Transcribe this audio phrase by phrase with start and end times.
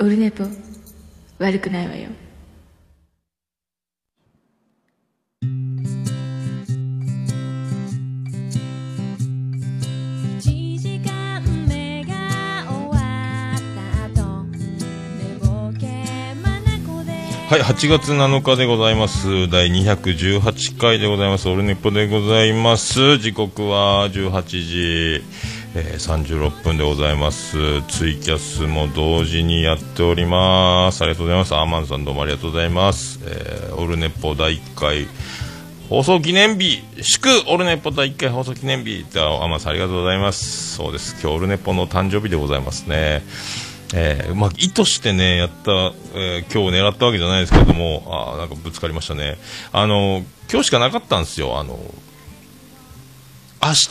[0.00, 0.44] オルネポ
[1.40, 2.08] 悪くないわよ
[10.38, 13.00] 1時間目が終わ
[13.56, 13.58] っ
[14.14, 15.86] た後寝ぼけ
[16.44, 16.62] 眼
[17.04, 17.10] で
[17.48, 19.48] はい、8月7日でございます。
[19.50, 21.48] 第218回でございます。
[21.48, 23.18] オルネポでございます。
[23.18, 25.24] 時刻は18時、
[25.74, 27.82] えー36分でございます。
[27.88, 31.02] ツイキャスも同時にやっております。
[31.02, 31.54] ありがとうございます。
[31.54, 33.20] アーマンさんどうもありがとうございます。
[33.24, 35.06] えーオルネポ第1回
[35.88, 40.74] 放送記念日祝オルネポ第1回放送記念日ってアーマンさんありがとうございます。
[40.76, 41.12] そうです。
[41.22, 43.22] 今日オルネポの誕生日でございますね。
[43.94, 45.72] えーまあ、意図してね、やった、
[46.14, 49.38] えー今日狙ったわけじゃないですけども、あーなんかぶつかりましたね。
[49.72, 51.58] あの、今日しかなかったんですよ。
[51.58, 51.78] あの、
[53.60, 53.90] 明日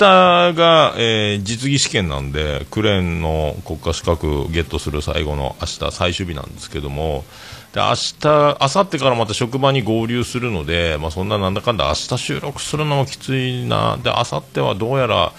[0.53, 7.25] が、えー実技試験なんで、クレーンの国家資格ゲットする最後の明日最終日なんですけども、
[7.73, 13.97] で、明日、明後日からまた職場に合流するので、まあ、そんななんだかんだ明日収録するのもきついな。
[14.01, 15.33] で、明後日はどうやら、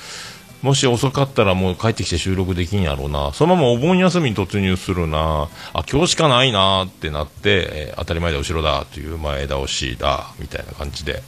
[0.60, 3.32] もし遅かったらもう帰ってきて収録できんやろうな。
[3.32, 5.48] そのままお盆休みに突入するな。
[5.72, 11.22] あ、今日しかないなってなって、えー当たり前だ後ろだという前倒しだ、みたいな感じで、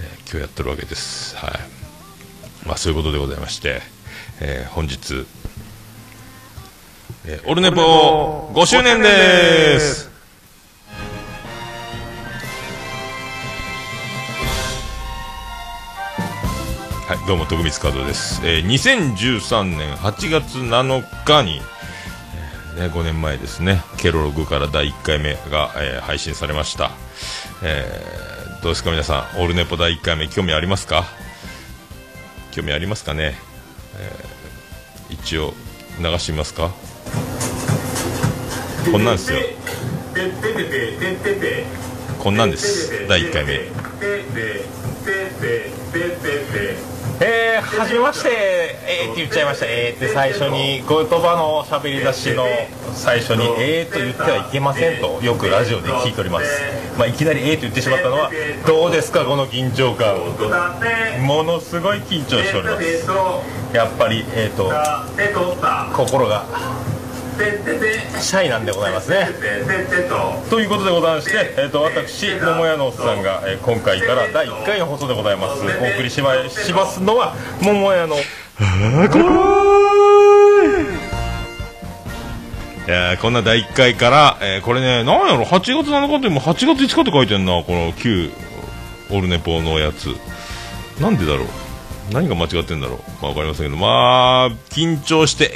[0.00, 1.36] えー今日やってるわけです。
[1.36, 1.85] はい。
[2.66, 3.80] まあそういうことでございまして、
[4.40, 5.26] えー本日、
[7.26, 10.10] えーオルネポ5周年です
[17.08, 21.60] はい、どうも徳光和夫です、えー2013年8月7日に、
[22.76, 26.90] えーね、5年前ですねケロログから第1回目が、えー配信されました、
[27.62, 28.26] えー
[28.62, 31.04] どうですか皆さんオールネポ第1回目興味ありますか？
[32.56, 33.34] 興味ありますかね、
[33.98, 35.52] えー一応
[36.00, 36.70] 流してみますか？
[38.90, 39.38] こんなんですよ。
[42.18, 43.06] こんなんです。
[43.06, 43.52] 第1回目。
[47.20, 52.46] えー、はじめまして、えーって言っちゃいました、えーって最初に、言葉の喋り出しの
[52.96, 56.46] 最初に、えーと言ってはいけませんと、よくラジオで聞いております。
[56.98, 58.30] まあ、いきなりえーと言ってしまったのは、
[58.66, 60.16] どうですか、この緊張感。
[61.24, 63.76] ものすごい緊張しております。
[63.76, 64.72] やっぱり、えーと、
[65.94, 66.46] 心が、
[68.18, 69.28] シャイなんでございますね。
[70.48, 80.45] ということでございまして、えー、と私桃屋のおっさんが、えー今回から第1回の放送でございますお送りしましますのは桃屋のいやー
[82.88, 88.30] えこんな第1回から、えーこれね、なんやろ、8月7日っても8月5日って書いてんな、この旧
[89.10, 90.14] オルネポのやつ。
[91.00, 91.46] なんでだろう？
[92.12, 92.98] 何が間違ってんだろう？
[93.20, 95.52] まあわかりませんけど、まあ、緊張して、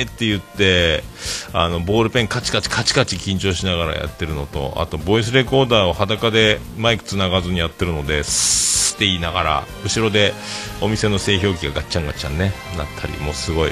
[0.00, 1.04] えーって言って、
[1.52, 10.34] あの、ボールペンカチカチカチカチ緊張しながらやってるのと、あと、ボイスレコーダーを裸でマイク繋がずにやってるので、スーって言いながら、後ろで
[10.80, 13.70] お店の製氷機がガッチャンガッチャンね、なったり、もうすごい、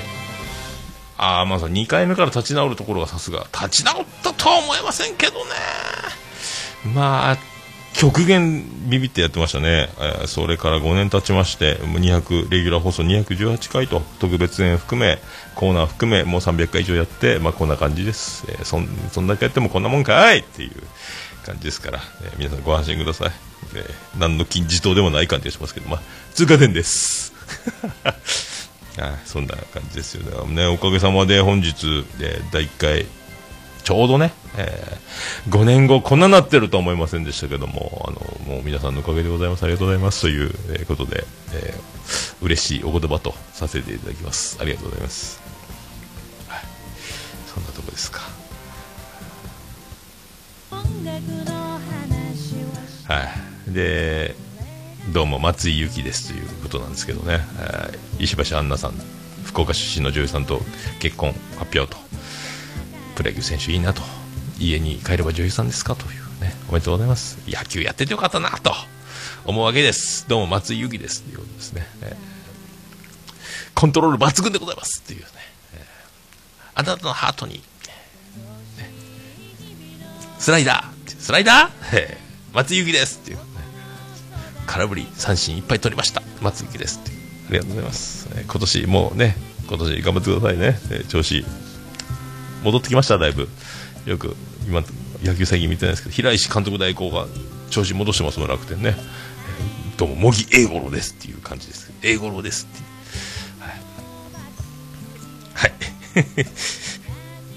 [1.19, 5.51] ああ、まあ、2回目から立ち直るところがさすが、立ち直ったとは思えませんけどね。
[6.95, 7.39] まあ、
[7.95, 9.89] 極限ビビってやってましたね。
[9.99, 15.19] えーそれから5年経ちまして、もう200、レギュラー放送218回と、特別演含め、
[15.55, 18.45] コーナー含め、もう300回以上やって、まあこんな感じです。
[18.49, 20.73] えーそん、そんだけやってもこんなもんかいっていう
[21.47, 23.33] 感じですから、えー皆さんご安心ください。
[23.75, 26.01] えー何の金字塔でもない感じがしますけど、まあ、
[26.35, 27.33] 通過点です。
[28.99, 30.55] あそんな感じですよね。
[30.55, 33.07] ねおかげさまで本日、えー第1回、
[33.85, 34.99] ちょうどね、え
[35.49, 39.63] 5年後こんななってるとは思いませんでしたけども、あの、もう皆さんのおかげでございます。
[39.65, 40.23] ありがとうございます。
[40.23, 41.97] という、えーことで、えー
[42.43, 44.59] 嬉しいお言葉とさせていただきます。
[44.61, 45.41] ありがとうございます。
[46.49, 46.63] はい。
[47.53, 48.21] そんなとこですか。
[53.09, 53.25] は
[53.69, 53.73] い。
[53.73, 54.35] で、
[55.13, 58.93] どうも松井裕樹ですということなんですけどね、えー石橋杏奈さん、
[59.45, 60.61] 福岡出身の女優さんと
[61.01, 61.99] 結婚発表と、
[63.15, 64.03] プロ野球選手いいなと、
[64.59, 67.39] 家に帰れば女優さんですかというね、おめでとうございます。
[67.47, 68.73] 野球やっててよかったなと
[69.45, 70.27] 思うわけです。
[70.29, 71.87] どうも松井裕樹ですということですね。
[72.03, 72.37] えー
[73.75, 75.27] コントロール抜群でございますっていうね、
[75.75, 75.83] えー
[76.77, 77.61] あなたのハートに、ね
[80.39, 83.39] スライダー、スライダー、 えー松井裕樹ですっていう、
[84.67, 86.23] 空振り三振いっぱい取りました。
[86.43, 87.01] 松井です。
[87.03, 87.13] って
[87.49, 89.37] ありがとうございます、えー今年もうね
[89.69, 91.45] 今年頑張ってくださいね、えー調子
[92.65, 93.49] 戻ってきましただいぶ。
[94.07, 94.37] よく
[94.67, 94.83] 今
[95.23, 97.27] 野球最近見てないですけど平石監督代行が
[97.71, 101.91] 調子戻してますもん楽天ね、えーどうも茂木英五郎ですっていう感じです。
[102.03, 102.83] 英五郎ですって。
[103.65, 103.81] はい、
[105.55, 105.73] はい、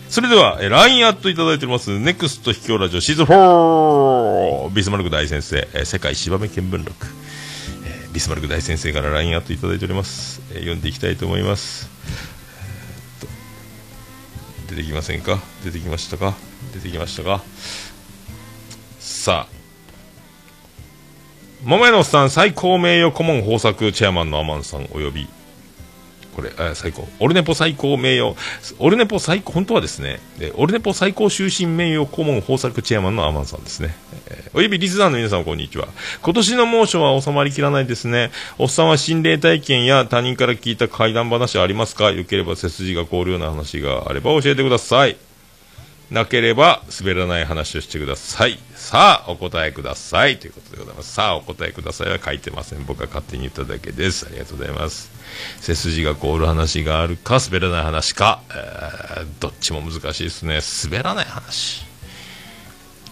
[0.10, 7.08] それでは、えー LINE アットいただいております、ネクスト秘境ラジオシーズン4、ビスマルク大先生、えー世界芝目見聞録、
[7.86, 10.42] えービスマルク大先生から LINE アットいただいております。
[10.52, 11.88] えー読んでいきたいと思います。
[14.68, 15.40] 出てきませんか？
[15.64, 16.34] 出てきましたか？
[16.74, 17.44] 出てきましたか？
[19.00, 19.54] さあ、
[21.64, 25.28] 桃屋のおっさん最高名誉顧問豊作チェアマンのアマンさんおよび。
[26.42, 27.08] これ、あ最高。
[27.20, 28.36] オルネポ最高名誉、
[28.80, 33.96] オルネポ最高、本当はですね、えオルネポ最高終身名誉顧問豊作チェアマンのアマンさんですね。
[34.28, 35.88] えーおよびリスナーの皆さんこんにちは。
[36.24, 38.32] 今年の猛暑は収まりきらないですね。
[38.58, 42.10] おっさんは心霊体験や他人から聞いた怪談話ありますか？
[42.12, 45.18] よければ背筋が凍るような話があれば教えてください。
[46.10, 48.58] なければ滑らない話をしてください。
[48.74, 50.40] さあ、お答えください。
[50.40, 51.14] ということでございます。
[51.14, 52.84] さあ、お答えくださいは書いてません。
[52.86, 54.26] 僕が勝手に言っただけです。
[54.26, 55.12] ありがとうございます。
[55.62, 60.60] 背筋が凍る話があるか、滑らない話か、えーどっちも難しいですね。
[60.84, 61.86] 滑らない話。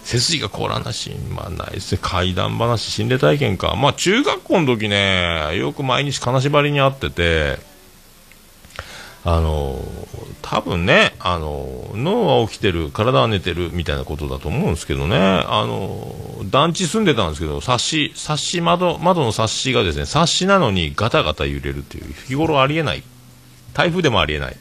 [0.03, 1.99] 背筋が凍らん話、まあないですね。
[2.01, 3.75] 怪談話、心霊体験か。
[3.75, 7.59] まあ中学校の時ね、よく毎日金縛りに会ってて、
[9.25, 9.79] あの
[10.41, 15.17] 多分ねあの脳は起きてる体は寝てるみたいなことだと思うんですけどね。
[15.17, 16.15] あの
[16.45, 23.03] 団地住んでたんですけど冊子冊子窓窓の冊子がですね冊子なのにガタガタ揺れるっていう日頃ありえない。
[23.73, 24.55] 台風でもありえない。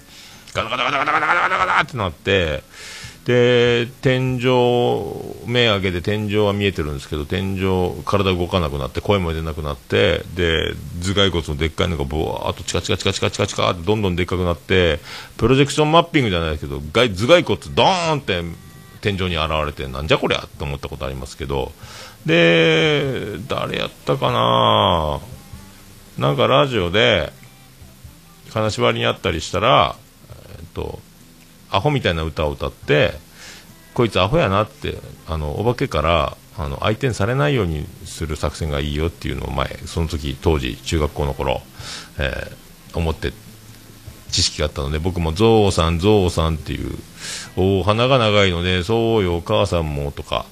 [0.53, 2.63] ガタガタガタガタガタガタガタってなって
[3.27, 4.47] で、天井、
[5.47, 15.01] 目開けて天井は見えてるんですけど、天井、体動かなくなって、声も出なくなって、で、頭蓋骨のでっかいのがぼわーっとチカチカチカチカチカチカってどんどんでっかくなって、
[15.39, 18.45] プロジェクションマッピングじゃないですけど、頭蓋骨ドーンって
[19.01, 21.73] 天井に現れて、なんじゃこりゃって思ったことありますけど、
[22.27, 25.19] で、誰やったかな？
[26.17, 27.33] なんかラジオで、
[28.53, 29.97] 金縛りにあったりしたら、
[30.31, 31.01] えっと、
[31.77, 33.13] アホみたいな歌を歌って
[33.95, 41.63] こいつアホやなってあのお化けからあの相手にされないようにする作戦がいいよっていうのを前その時当時中学校の頃、
[42.19, 43.31] えー思って
[44.31, 46.97] 知識があったので僕もゾウさんゾウさんっていう
[47.59, 50.47] お鼻が長いのでそうよお母さんもとか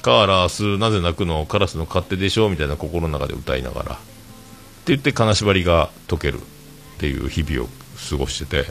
[0.00, 1.44] カーラスなぜ泣くの？
[1.44, 2.48] カラスの勝手でしょ？
[2.48, 3.92] みたいな心の中で歌いながら。
[3.92, 4.02] って
[4.86, 6.40] 言って金縛りが解けるっ
[6.98, 7.68] ていう日々を
[8.08, 8.70] 過ごしてて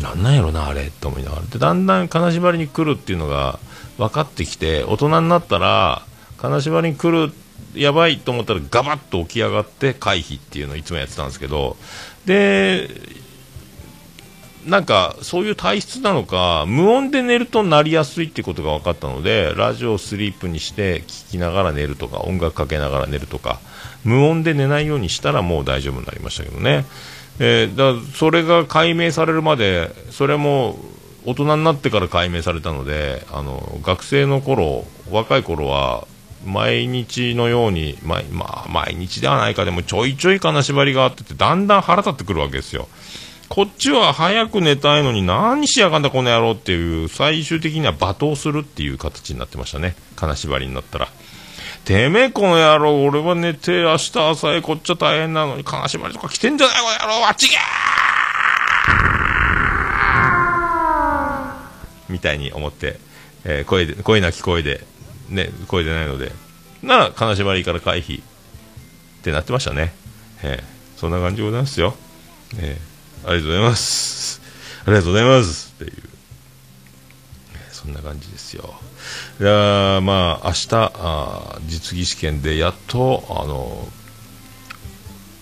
[0.00, 1.42] なんなんやろなあれと思いながら。
[1.42, 3.58] でだんだん金縛りに来るっていうのが
[3.98, 6.02] 分かってきて大人になったら
[6.38, 7.32] 金縛りに来る
[7.74, 11.76] やばいと思ったらガバッと起き上がって回避っていうのをいつもやってたんですけど。
[12.26, 12.88] で
[14.66, 23.60] なんかそういう体質なのか無音で寝るとなりやすいってことが分かったのでラジオをスリープにして聞きながら寝るとか音楽かけながら寝るとか
[24.04, 26.84] 無音で寝ないようにしたらもう大丈夫になりましたけどね、
[27.38, 30.78] えーだそれが解明されるまでそれも
[31.24, 36.06] 大人になってから解明されたのであの学生の頃若い頃は
[36.44, 42.88] 毎日のように、毎まあ、毎日ではないかでもちょいちょい金縛りがあっててだんだん腹立ってくるわけですよ。
[43.48, 49.94] こっちは早く寝たいのに何しやがんだこの野郎っていう最終的には罵倒するっていう形になってましたね。
[50.16, 51.08] 金縛りになったら。
[51.84, 57.58] てめえこの野郎俺は寝て明日朝へこっちは大変なのに金縛りとか来てんじゃないこの野郎あっちげー
[62.12, 62.98] みたいに思って、
[63.44, 64.84] えー声で声なき声で
[65.28, 66.32] ね声でないので
[66.82, 68.24] なら金縛りから回避っ
[69.22, 69.94] てなってましたね、
[70.42, 71.94] えーそんな感じでございますよ、
[72.58, 72.92] えー
[73.24, 74.42] ありがとうございます。
[74.84, 75.74] ありがとうございます。
[75.76, 76.02] っていう。
[77.70, 78.74] そんな感じですよ。
[79.40, 83.88] いやまあ、明日、あ実技試験でやっと、あの、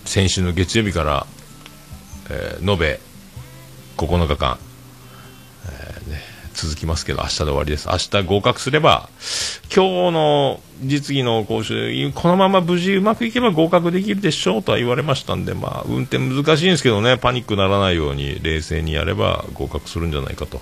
[0.04, 1.26] 先週の月曜日から、
[2.30, 3.00] えー延べ
[3.96, 4.58] 9日間、
[6.60, 7.88] 続きますけど、明日で終わりです。
[7.88, 9.08] 明日合格すれば、
[9.74, 20.58] 今日の実技の講習、このまま無事うまくいけば合格できるでしょうとは言われましたんで、まあ、運転難しいんですけどね、パニックならないように冷静にやれば合格するんじゃないかと。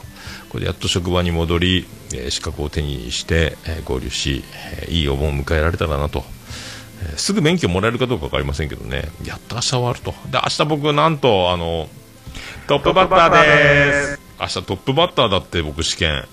[0.50, 4.44] これでやっと職場に戻り、えー資格を手にして、えー合流し、
[4.80, 6.24] えーいいお盆を迎えられたらなと。
[7.02, 10.12] えーすぐ免許もらえるかどうか分かりませんけどね、やっと明日終わると。
[10.30, 11.88] で、明日僕、なんと、あの、
[12.68, 14.27] トップバッターです。
[14.40, 16.24] 明日トップバッターだって僕試験。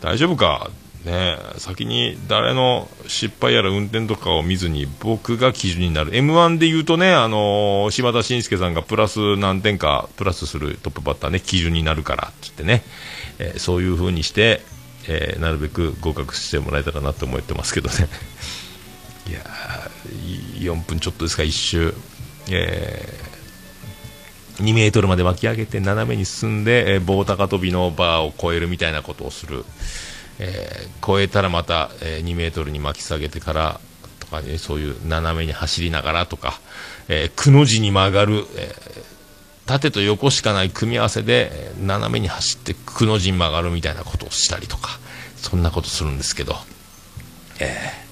[0.00, 0.70] 大丈夫か？
[1.04, 6.10] ね先に誰の失敗やら運転とかを見ずに僕が基準になる。
[6.12, 12.82] M1 で言うとね、あのー柴田伸介さんがプラス何点かプラスするトップバッターね、基準になるからって言ってね、
[13.38, 14.62] えーそういう風にして、
[15.08, 18.08] えーなるべく合格してもらえたらなと思ってますけどね。
[19.30, 21.94] いやー4分ちょっとですか、1周。
[22.50, 23.25] え
[24.56, 29.64] 2メートルまで巻き上げて斜めに進んで、えー棒高跳びのバーを越えるみたいなことをする、
[30.38, 33.80] えー越えたらまた、えー2メートルに巻き下げてから
[34.20, 36.60] とかねそういう斜めに走りながらとか、
[37.08, 38.72] えーくの字に曲がる、え
[39.66, 44.98] 縦と横しかない組み合わせで、え斜めに走ってくの字に曲がるみたいなことをしたりとか
[45.36, 46.54] そんなことするんですけど、
[47.60, 48.05] えー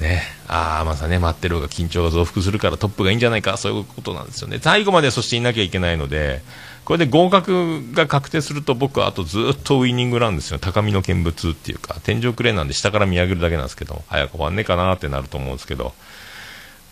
[0.00, 4.58] ね、ああ、まさね、待ってる方が緊張が増幅するからトップがいいんじゃないか、そういうことなんですよね。
[4.60, 6.42] 最後までそしていなきゃいけないので、
[6.84, 10.58] これで合格が確定すると僕はあとずっとウイニングなんですよ。
[10.58, 15.94] 高みの見物っていうか、天井クレーンなんで下から見上げるだけなんですけど、早く終わんねえかなってなると思うんですけど、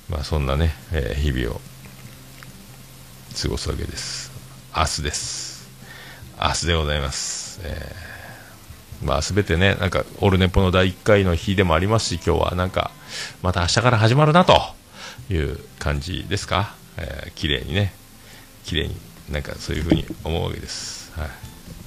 [0.08, 1.60] まあそんなね、えー日々を
[3.42, 4.30] 過ごすわけです。
[4.76, 5.68] 明日です。
[6.40, 7.60] 明日でございます。
[7.64, 8.09] えー
[9.02, 12.90] まあ、すべてね、なんか、オルネポの第1回の日でもありますし、今日はなんか、
[13.42, 14.60] また明日から始まるなと
[15.30, 17.92] いう感じですか、えー、綺麗にね、
[18.64, 18.96] 綺麗に、
[19.30, 21.12] なんかそういうふうに思うわけです。
[21.16, 21.28] はい、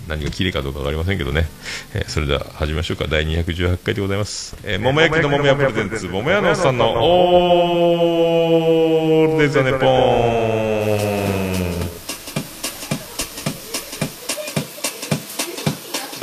[0.08, 1.48] 何が綺麗かどうかわかりませんけどね、
[1.94, 4.58] えーそれでは始めましょうか、第218回でございます。
[4.64, 10.43] えー、桃焼きの桃屋プレゼンツ、桃屋のおっさんのオールザネポー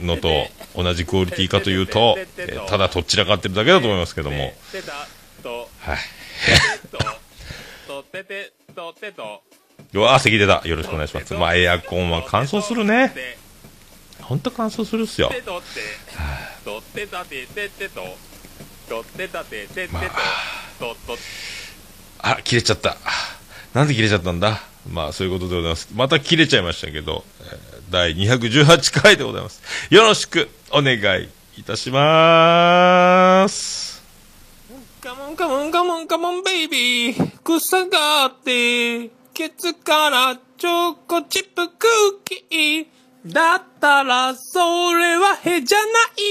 [0.00, 0.28] のと
[0.74, 4.52] 同じクオリティかというと、えーただとっちらかってるだけだと思いますけども、はい。
[9.92, 10.62] うわー、咳出た。
[10.66, 11.34] よろしくお願いします。
[11.34, 13.14] まあ、エアコンは乾燥するね。
[14.22, 15.28] ほんと乾燥するっすよ。
[15.28, 15.66] てとって
[16.64, 18.02] とってたてててと
[18.88, 19.98] とってたてててと
[20.78, 21.18] とと
[22.18, 22.96] あ、切れちゃった。
[23.74, 24.60] なんで切れちゃったんだ？
[24.90, 25.88] まあ、そういうことでございます。
[25.94, 29.62] また切れちゃいましたけど、えー第218回でございます。
[29.90, 31.28] よろしくお願い
[31.58, 34.02] いたします。
[35.00, 41.86] カモンカモンカモンカモンベイビー草があってケツからチョコチップク
[42.24, 44.58] ッキーだったらそ
[44.94, 45.84] れはへじゃな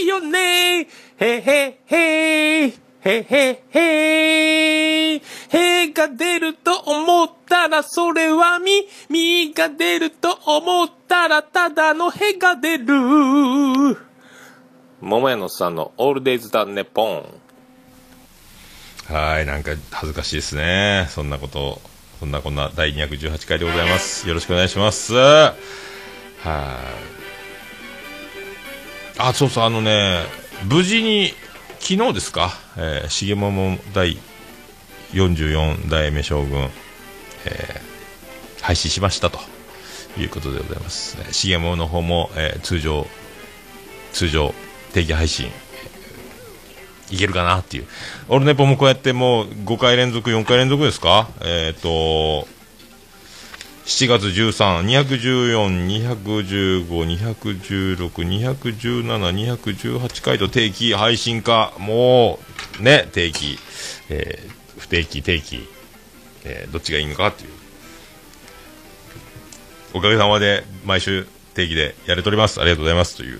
[0.03, 12.85] いよねへへへへへへへが出ると思ったらそれはみみが出ると思ったらただのへが出る
[15.01, 17.41] 桃屋のさんのオールデイズだねポン
[19.05, 21.05] はい、なんか恥ずかしいですね。
[21.11, 21.79] そんなこと、
[22.19, 24.27] そんなこんな第218回でございます。
[24.27, 25.13] よろしくお願いします。
[25.13, 25.53] はい。
[29.19, 30.23] あ、そうそう、あのね、
[30.63, 31.33] 無事に、
[31.79, 34.17] 昨日ですか、えー、重桃第
[35.13, 36.69] 44代目将軍、
[37.45, 37.85] えー
[38.61, 39.37] 廃止しましたと
[40.17, 41.17] いうことでございます。
[41.19, 43.05] えー重桃の方も、えー通常、
[44.11, 44.55] 通常、
[44.93, 45.51] 定期配信、
[47.11, 47.87] いけるかなっていう。
[48.29, 51.29] オルネポもこうやってもう5回連続、4回連続ですか？
[51.41, 52.47] えっ、と、
[53.85, 59.05] 7月13、214、215、216、217、
[59.55, 62.39] 218回と定期配信か、も
[62.79, 63.59] う、ね、定期、
[64.09, 65.67] えー不定期、定期、
[66.43, 67.49] えーどっちがいいのかっていう。
[69.93, 72.61] おかげさまで毎週定期でやれております。
[72.61, 73.17] ありがとうございます。
[73.17, 73.39] という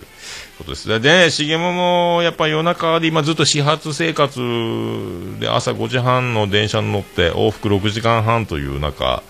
[0.58, 0.88] ことです。
[0.88, 4.40] で、ね、重桃もやっぱ夜中で今ずっと始発生活
[5.40, 9.22] で朝5時半の電車に乗って往復6時間半という中、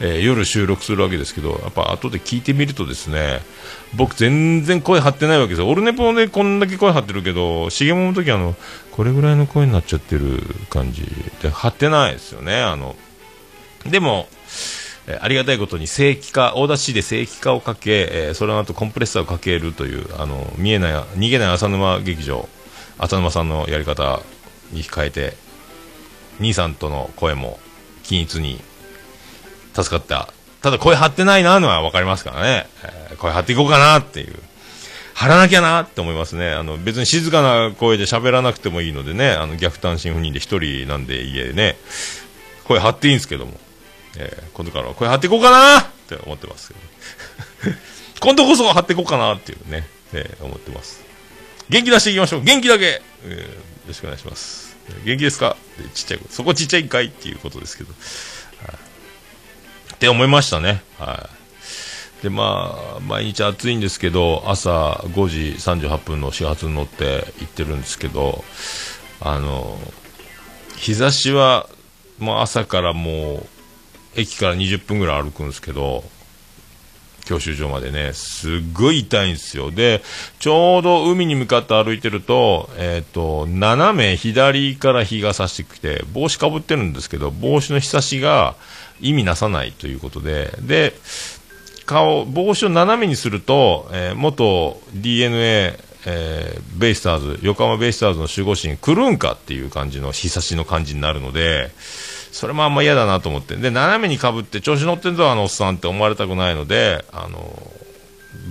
[0.00, 3.40] えー夜収録するわけですけど、やっぱ後で聞いてみるとですね、
[3.94, 5.68] 僕全然声張ってないわけですよ。
[5.68, 8.54] オルネポでこんだけ声張ってるけど、重桃の時あの、
[8.92, 11.02] これぐらいの声になっちゃってる感じ
[11.42, 12.60] で張ってないですよね。
[12.60, 12.96] あの、
[13.86, 14.28] でも、
[15.08, 22.46] えありがたいことに正規化、大田市で正規化をかけ、えーその後コンプレッサーをかけるという、あの、見えない、逃げない浅沼劇場、
[22.98, 24.20] 浅沼さんのやり方
[24.70, 25.34] に変えて、
[26.40, 27.58] 兄さんとの声も
[28.04, 28.60] 均一に
[29.74, 30.28] 助かった。
[30.60, 32.66] ただ声張ってないなのは分かりますからね。
[32.84, 34.36] えー声張っていこうかなっていう。
[35.14, 36.52] 張らなきゃなって思いますね。
[36.52, 41.76] あの、別に静かな声で喋らなくてもいいのでね、あの、逆単身赴任で一人なんで家でね、
[42.64, 43.54] 声張っていいんですけども。
[44.18, 46.74] えー今度からは声張っていこうかなって思ってますけ
[47.70, 47.76] ど
[48.20, 51.00] 今度こそ張っていこうかなっていうね、えー思ってます。
[51.68, 52.42] 元気出していきましょう。
[52.42, 53.46] 元気だけ、えーよ
[53.88, 54.76] ろしくお願いします。
[55.04, 55.56] 元気ですか？
[55.94, 57.92] ちっちゃいそこちっちゃいんかいっていうことですけど、
[58.66, 58.76] はい。
[59.94, 60.82] って思いましたね。
[60.98, 61.28] は
[62.20, 62.22] い。
[62.24, 64.70] でまあ毎日暑いんですけど朝
[65.04, 68.44] 5時38分の始発に乗って行ってるんですけど
[69.20, 69.78] あの
[70.76, 71.68] 日差しは
[72.18, 73.46] もう朝からもう
[74.18, 76.04] 駅から20分ぐらい歩くんですけど
[77.24, 79.70] 教習所までねすっごい痛いんですよ。
[79.70, 80.02] で
[80.38, 88.56] ちょうど海に向かって歩いてると,、えー、と斜め左から日が差してきて帽子かぶってるんですけど帽子の日差しが
[89.00, 90.52] 意味なさないということで。
[90.60, 90.94] で
[91.84, 101.70] 顔帽子を斜めにすると、えー元 d n a えーベイスターズ横浜ベイスターズの守護神クルーンかっていう感じの日差しの感じになるので
[102.32, 103.56] それもあんま嫌だなと思って。
[103.56, 107.62] で斜めにかぶって調子乗ってんぞあのおっさんって思われたくないのであの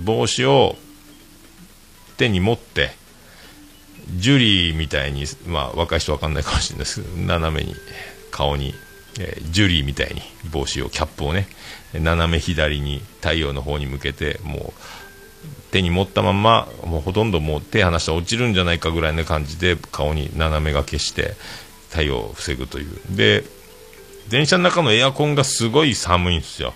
[0.04, 0.76] 帽子を
[2.16, 2.90] 手に持って
[4.16, 7.74] ジュリーみたいに、まあ、若い人わかんないかもしれないですけど斜めに
[8.30, 8.74] 顔に、
[9.20, 11.46] えージュリーみたいに帽子をキャップをね
[11.92, 14.72] 斜め左に太陽の方に向けてもう
[15.70, 21.34] 手に持ったままもうほとんどもう手離したら落ちるんじゃないかぐらいな感じで顔に斜めがけして
[21.90, 23.16] 太陽を防ぐという。
[23.16, 23.44] で
[24.28, 26.74] 電車の中のエアコンがすごい寒いんですよ。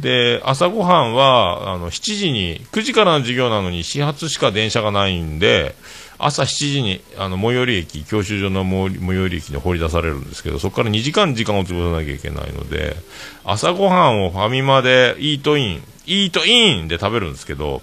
[0.00, 5.74] で朝ごはんはあの7時に9時からの授業なのに始発しか電車がないんで
[6.18, 12.94] 朝7時にあの最寄り駅教習所の最寄り駅に放り出されるんですけどそこから2時間時間を潰さなきゃいけないので
[13.44, 17.82] 朝ごはんをファミマでイートインイートインで食べるんですけど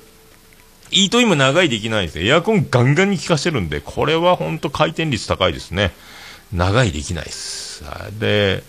[0.91, 5.91] イートインも長いできないんですねエアコンガンガンに効かしてるんでこれは本当回転率高いですね。
[6.53, 7.84] 長いできないです。
[8.19, 8.63] で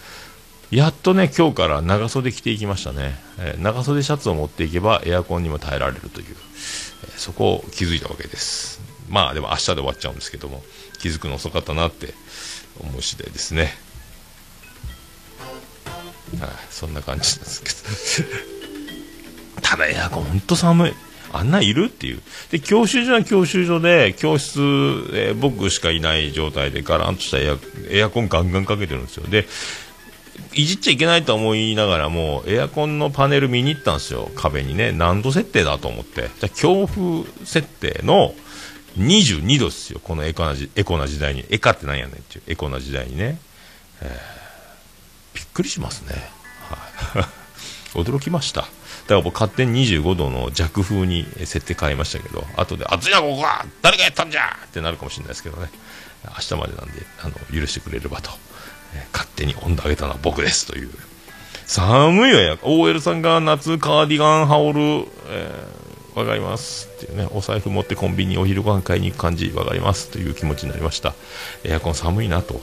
[0.71, 6.37] やっとね今日から長袖着ていきましたね、えー長袖シャツを持っていけばエアコンにも耐えられるという、えー
[7.17, 8.81] そこを気づいたわけです。
[9.09, 10.63] まあでも明日で終わっちゃうんですけども
[10.99, 12.13] 気づくの遅かったなって
[12.81, 13.73] 思う次第ですね。
[16.41, 19.63] はいそんな感じなんですけど。
[19.63, 20.93] ただエアコン本当寒い。
[21.33, 22.23] あんないるっていう。
[22.51, 24.59] で教習所は教習所で教室、
[25.13, 27.57] えー僕しかいない状態でガランとしたエア
[27.91, 29.27] エアコンガンガンかけてるんですよ。
[29.29, 29.47] で
[30.55, 34.31] いじっちゃいけないと思いながらもエアコンのパネル見に行ったんですよ。
[34.37, 34.93] 壁にね。
[34.93, 36.31] 何度設定だと思って。
[36.41, 38.35] じゃ強風設定の
[38.99, 40.01] 22度ですよ。
[40.03, 41.45] このエコなエコな時代に。
[41.51, 42.43] エカってなんやねんっていう。
[42.49, 43.39] エコな時代にね、
[44.03, 44.37] えー
[45.37, 46.15] びっくりしますね、
[47.15, 47.21] は
[47.95, 48.63] い、 驚きました。
[48.63, 48.73] だか
[49.17, 53.67] ら僕勝手に25度の弱風に設定変えましたけど後で暑いなここは。
[53.83, 54.57] 誰がやったんじゃ！
[54.65, 55.69] ってなるかもしれないですけどね。
[56.25, 58.31] 明日までなんであの許してくれればと、
[59.13, 60.91] 勝手に温度上げたのは僕ですという。
[61.67, 67.29] 寒いわよ OL さんが夏カーディガン羽織る、えーわかりますっていうね。
[67.31, 71.15] お財布持ってコンビニお昼ご飯買いに行く感じわかりますという気持ちになりました。
[71.63, 72.55] エアコン寒いなと。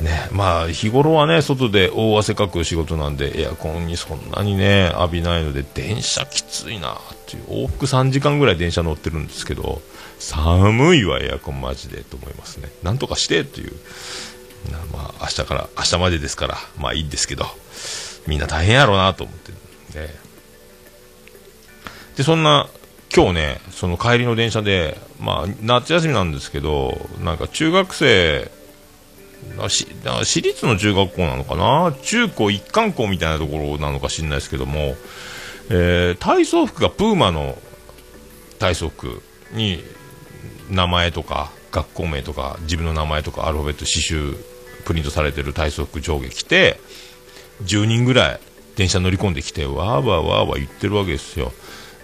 [0.00, 7.44] ね、まあ日頃はね外で大汗かく仕事なんでエアコンにそんなにね浴びないので電車きついなっていう。
[7.64, 9.82] 往復3時間ぐらい電車乗ってるんですけど
[10.24, 12.70] 寒いわエアコンマジでと思いますね。
[12.82, 13.72] なんとかしてっていう。
[14.92, 17.46] まあ明日から明日までですからまあいいんですけど。
[18.26, 19.52] みんな大変やろうなと思って。
[19.98, 20.08] ね
[22.16, 22.68] でそんな
[23.14, 28.50] 今日ねその帰りの電車でまあ夏休みなんですけどなんか中学生
[29.68, 31.94] し私立の中学校なのかな？
[32.02, 34.96] 中高一貫校みたいなところなのか知らないですけども、
[35.68, 37.58] えー体操服がプーマの
[38.58, 39.84] 体操服に
[40.70, 44.36] 名前とか学校名とか自分の名前とかアルファベット刺繍
[44.84, 46.78] プリントされてる体操服上下着て
[47.64, 48.40] 10人ぐらい
[48.76, 51.52] 電車乗り込んできてわーわーわーわー言ってるわけですよ。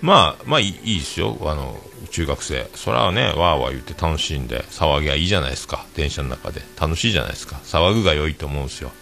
[0.01, 1.37] まあまあいいですよ。
[1.43, 1.77] あの
[2.11, 2.69] 中学生。
[2.75, 5.85] それはねわーわー言って楽しんで騒ぎはいいじゃないですか。
[5.95, 6.63] 電車の中で。
[6.81, 7.61] 楽しいじゃないですか。
[7.65, 8.93] 騒ぐが良いと思うんですよ。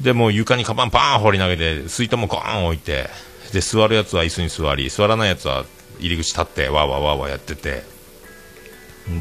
[0.00, 3.08] でもう床にカバンパーン放り投げて水筒もゴーン置いて
[3.52, 5.64] で座るやつは椅子に座り座らないやつは
[6.00, 7.84] 入り口立ってわーわーわーわーやってて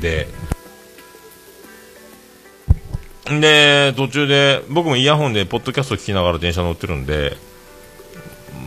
[0.02, 0.28] で。
[3.26, 7.38] で途中で僕もイヤホンでポッドキャスト聞きながら電車乗ってるんで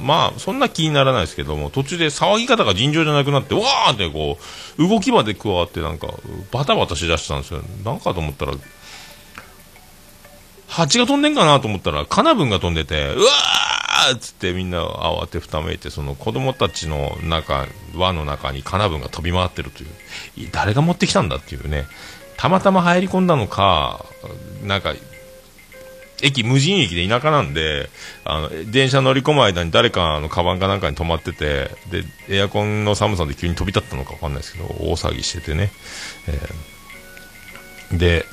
[0.03, 4.39] まあそんな気にならないですけども途中で騒ぎ方が尋常じゃなくなってわーってこ
[4.79, 6.09] う動きまで加わってなんか
[6.53, 7.61] バタバタしだしたんですよ。
[7.85, 8.55] なんかと思ったら
[10.69, 20.51] 蜂が飛んでんかなと思ったらカナブンが飛んでてうわーっつってみんな慌てふためいてその子供たちの中輪の中にカナブンが飛び回ってるという。
[20.53, 21.87] 誰が持ってきたんだっていうね。
[22.37, 24.05] たまたま入り込んだのか
[24.63, 24.95] なんか
[26.23, 27.89] 駅無人駅で田舎なんで
[28.25, 35.71] あの電車乗り込む間に誰かのカバンかなんかに止まっててでエアコンの寒さで急に飛び立ったのか分かんないですけど大騒ぎしててね、
[36.29, 37.99] えー。
[37.99, 38.25] で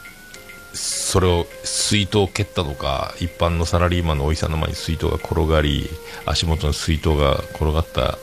[0.73, 5.87] それを水筒を蹴ったのか一般のサラリーマンのおじさんの前に水筒が転がり
[6.25, 8.17] 足元の水筒が転がった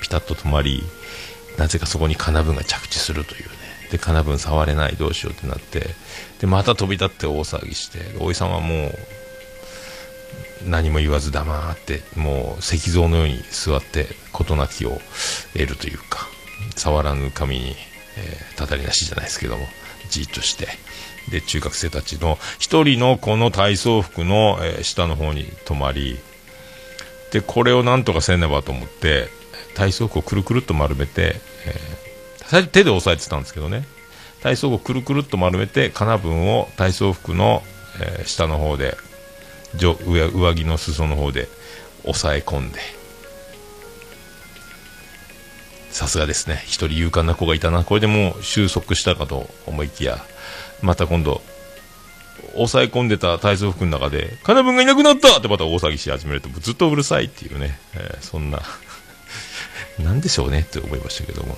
[0.00, 0.82] ピタッと止まり
[1.58, 3.50] なぜかそこに金分が着地するというね。
[3.90, 5.90] で金分触れないどうしようってなって
[6.40, 15.00] でまた飛び立って大騒ぎしておじさんはもう何も言わず黙ってもう石像のように座って事なきを
[15.52, 16.26] 得るというか
[16.74, 17.76] 触らぬ神に、
[18.18, 19.66] えーたたりなしじゃないですけども。
[20.08, 20.68] じっとして
[21.30, 26.18] で中学生たちの一人のこの体操服の、えー下の方に止まり
[27.32, 29.28] でこれをなんとかせねばと思って
[29.74, 32.06] 体操服をくるくるっと丸めて、えー
[32.46, 33.84] 最初手で押さえてたんですけどね。
[34.40, 37.62] 体操服をくるくるっと丸めて金分を体操服の、
[38.00, 38.96] えー下の方で
[39.74, 41.48] 上上着の裾の方で
[42.04, 42.78] 押さえ込んで
[45.96, 46.62] さすがですね。
[46.66, 47.82] 一人勇敢な子がいたな。
[47.82, 50.22] これでもう収束したかと思いきや。
[50.82, 51.40] また今度
[52.54, 55.38] 押さえ込んでた体操服の中で金分がいなくなった！
[55.38, 58.60] ってまた大騒ぎし始めるとずっとうるさいっていうね、えーそんな。
[59.98, 60.60] なんでしょうね？
[60.60, 61.56] って思いましたけども。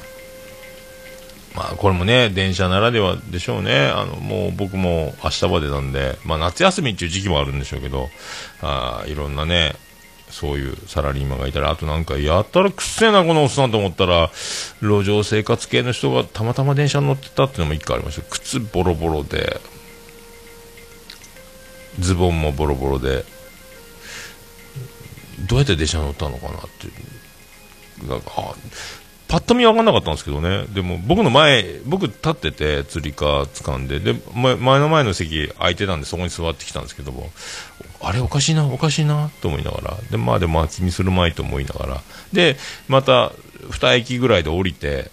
[1.57, 3.88] まあこれもね電車ならではでしょうね。
[3.88, 8.09] あのもう僕も明日までなんで、まあ、夏休みっていう時期もあるんでしょうけど
[8.62, 9.74] あいろんなね
[10.30, 14.30] そういうサラリーマンがいたらあとなんかやったらくっせえなこのおっさんと思ったら
[14.80, 19.60] 路上生活系の人がたまたま電車に乗ってたっていうのも1個ありました靴ボロボロで
[21.98, 23.24] ズボンもボロボロで
[25.48, 28.54] どうやって電車に乗ったのかなってなんかあ
[29.28, 30.64] パッと見分かんなかったんですけどね。
[30.74, 34.00] でも僕の前僕立っててつり革掴んで。
[34.00, 37.30] で前の前の席空いてたんでそこに座ってきたんですけども。
[38.00, 39.96] あれおかしいなおかしいなと思いながら。
[40.10, 42.02] でまあでも気にするまいと思いながら。
[42.32, 42.56] で
[42.88, 43.32] また
[43.70, 45.10] 2駅ぐらいで降りて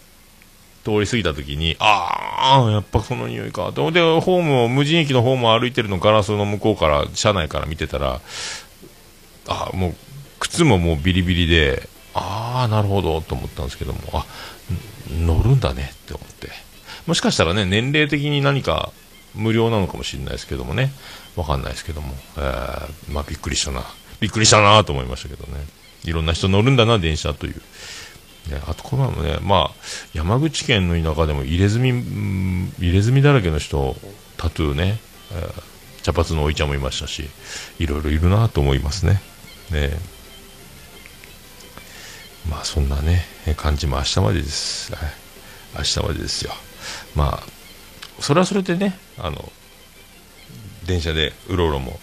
[0.85, 3.71] 通り過ぎた時に、ああ、やっぱその匂いか。
[3.71, 8.21] で、でホームを、無人駅のホームを歩いてるのガラスの向こうから、車内から見てたら、
[9.47, 9.95] あもう、
[10.39, 14.25] 靴ももうビリビリで、ああ、なるほど、と思ったんですけども、あ、
[15.11, 16.49] 乗るんだねって思って。
[17.05, 18.91] もしかしたらね、年齢的に何か
[19.35, 20.91] 無料なのかもしれないですけどもね、
[21.35, 23.83] わかんないですけども、えーまあびっくりしたな。
[24.21, 25.65] びっくりしたなと思いましたけどね。
[26.05, 27.61] いろんな人乗るんだな、電車という。
[28.67, 29.75] あとこの前もね、まあ、
[30.13, 31.91] 山口県の田舎でも入れ墨、
[32.79, 33.95] 入れ墨だらけの人、
[34.37, 34.99] タトゥーね、
[35.33, 35.75] えー
[36.05, 37.27] 茶髪のおいちゃんもいましたし、
[37.79, 39.19] いろいろいるなと思いますね。
[39.71, 39.89] ね
[42.49, 43.25] まあそんなね、
[43.57, 44.93] 感じも明日までです。
[44.95, 45.25] はい
[45.77, 46.53] 明日までですよ。
[47.15, 49.51] まあ、それはそれでね、あの、
[50.85, 51.99] 電車でうろうろも、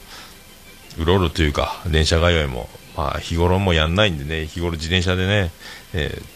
[0.98, 5.50] うろうろというか、電車通いも、まあ日頃もやんないんでね、日頃自転車でね、
[5.94, 6.32] えー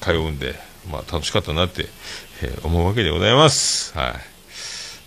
[0.00, 0.54] 通うんで、
[0.90, 1.86] まあ楽しかったなって、
[2.42, 3.96] えー思うわけでございます。
[3.96, 4.14] はい。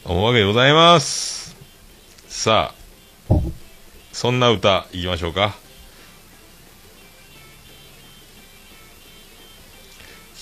[0.05, 1.55] 思うわけでございます。
[2.27, 2.73] さ
[3.29, 3.33] あ、
[4.11, 5.55] そんな歌いきましょうか。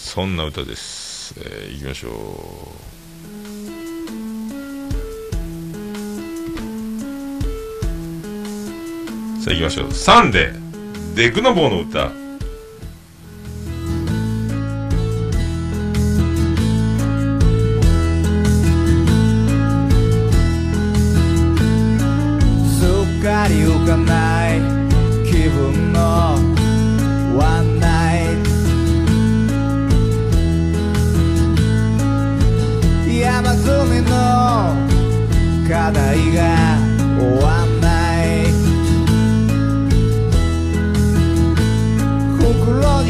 [0.07, 1.35] そんな歌です。
[1.37, 2.11] えー、いきましょう。
[9.43, 9.91] さあ行きましょう。
[9.91, 12.26] サンデー、デクノボーの歌。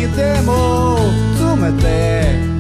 [0.08, 0.98] 袋にでも
[1.38, 2.57] 詰めて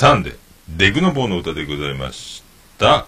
[0.00, 0.36] サン、デー、
[0.78, 2.42] デグノボーの歌でございまし
[2.78, 3.06] た。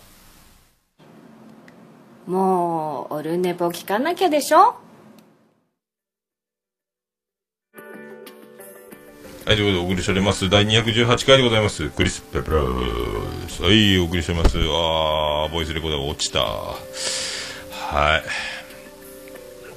[2.27, 4.59] もう、オルネポ聞かなきゃでしょ？
[4.59, 4.75] は
[9.47, 10.51] い、ということでお送りしております。
[10.51, 11.89] 第218回でございます。
[11.89, 12.63] クリス・ペプラー。
[12.67, 14.59] はい、お送りします。
[14.59, 16.41] あー、ボイスレコーダー落ちた。
[16.43, 16.77] は
[18.19, 18.23] い。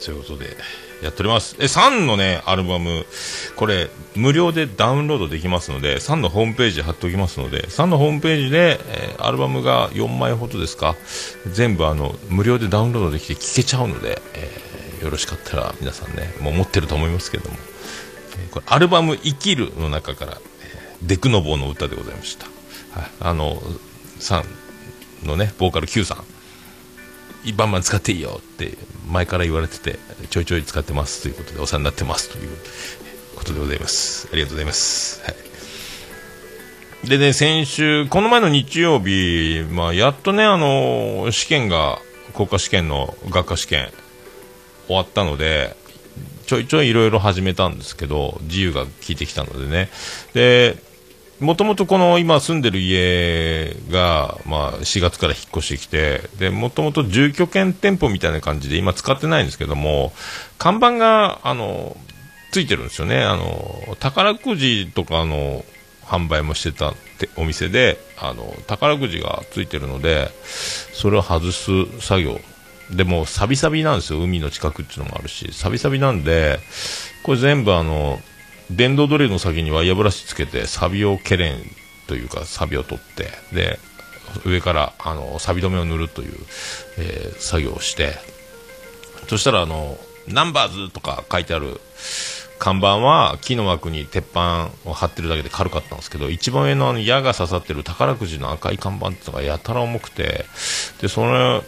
[0.03, 0.57] ということで。
[1.01, 1.55] やっております。
[1.59, 3.05] え、サンのね、アルバム、
[3.55, 10.95] これ、無料でダウンロードできますので、サンのホームページ貼っておきますので、サンのホームページで、えアルバムが4枚ほどですか、
[11.51, 17.57] 全部あの、無料でダウンロードできて聴けちゃうので、えーよろしかったら皆さんね、もう持ってると思いますけども、
[18.39, 22.47] えこれアルバム「生きる」の中から、えデクノボーの歌でございました、
[22.99, 23.61] はい、あの
[24.19, 24.43] さ
[25.23, 26.34] んのねボーカル Q さん。
[27.53, 28.77] バンバン使っていいよって
[29.09, 32.49] 前から言われててちょいちょい使ってますということでお世話になってますという
[33.35, 34.27] ことでございます。
[34.31, 35.35] ありがとうございます、はい、
[37.09, 41.99] でね、先週、この前の日曜日、まあ、やっとね、あの、試験が、
[42.33, 43.89] 国家試験の学科試験、
[44.87, 45.75] 終わったので、
[46.47, 49.89] ちょいちょいいろいろ始めたんですけど、自由が効いてきたのでね。
[50.33, 50.77] で、
[51.39, 60.13] もともとこの今住んでる家が、まあ、4月から引っ越してきて、で、もともと住居兼店舗みたいな感じで今使ってないんですけども、
[60.57, 61.97] 看板が、あの、
[62.51, 63.21] ついてるんですよね。
[63.21, 65.65] あの、宝くじとかの
[66.03, 70.29] 販売もしてたってお店で、あの、宝くじがついてるので、
[70.93, 72.39] それを外す作業。
[72.91, 74.21] でも、サビサビなんですよ。
[74.21, 76.59] 海の近くっていうのもあるし、サビサビなんで、
[77.23, 78.21] これ全部あの、
[78.71, 81.61] 電動ドリルの先にワイヤーブラシつけて、サビをけれん
[82.07, 83.79] というか、サビを取って、で、
[84.45, 86.33] 上から、あの、サビ止めを塗るという、
[86.97, 88.15] えー作業をして、
[89.27, 89.97] そしたら、あの、
[90.27, 91.79] ナンバーズとか書いてある
[92.57, 100.45] 看板は木の枠に鉄板を張ってるだけで軽かったんですけど、一番上のあの矢が刺さってる宝くじの赤い看板ってのがやたら重くて、
[101.01, 101.61] で、それ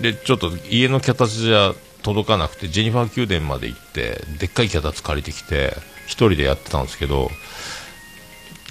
[0.00, 7.30] で、ちょっと家の脚立じゃ届かなくて、ジェニファー宮殿まで行って、でっかい脚立借りてきて、一人でやってたんですけど、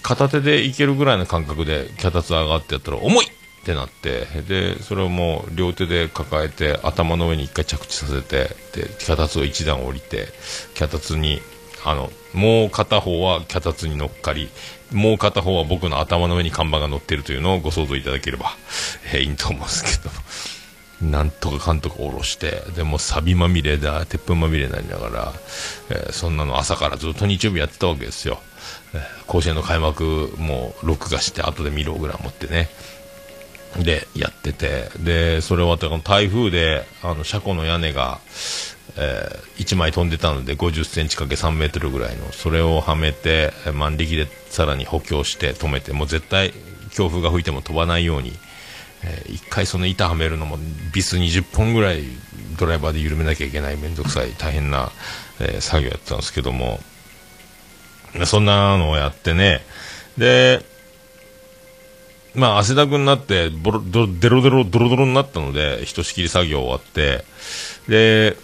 [0.02, 3.30] 片手でいけるぐらいの感覚で脚立上がってやったら、重いっ
[3.64, 10.28] てなって、で、それをもう両手で抱えて、頭の上に一回着地させて、で、脚立を一段降りて、
[10.74, 11.42] 脚立に、
[11.86, 14.50] あの、もう片方は脚立に乗っかり、
[14.92, 18.52] もう片方は僕の頭の上に看板が乗っているというのをご想像いただければ、
[19.14, 20.14] えーいいと思うんですけど。
[21.02, 25.34] なんとかかんとか下ろして、でもサビまみれだ、鉄粉まみれになりながら、
[25.90, 28.40] えーそんなの朝からずっと日曜日やってたわけですよ。
[28.94, 32.70] えー甲子園の開幕もう録画して、後で見ろぐらい持ってね。
[33.78, 38.20] で、やってて、で、それ終わって、この台風で、あの、車庫の屋根が、
[38.98, 46.54] え1枚飛んでたので、50センチかけ3メートルぐらいの、それをはめて、万力でさらに補強して止めて、もう絶対、
[46.92, 48.34] 強風が吹いても飛ばないように、
[49.04, 50.58] えー一回その板はめるのも
[50.94, 52.04] ビス20本ぐらい
[52.60, 54.92] ドライバーで緩めなきゃいけないめんどくさい大変な、
[55.40, 56.80] えー作業やってたんですけども。
[58.26, 59.62] そんなのをやってね。
[60.18, 60.66] で
[62.36, 67.24] まあ汗だくになってボロドデロデロドロドロになったのでひとしきり作業終わって。
[67.88, 68.36] で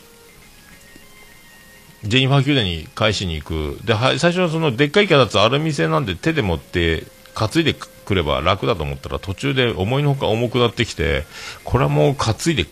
[2.03, 3.79] ジェニファー宮殿に返しに行く。
[3.83, 7.75] で最初はそのでっかい脚立アルミ製なんで手で持って担いで
[8.07, 11.25] くれば楽だと思ったら途中で思いのほか重くなってきて
[11.65, 12.65] これはもう担いで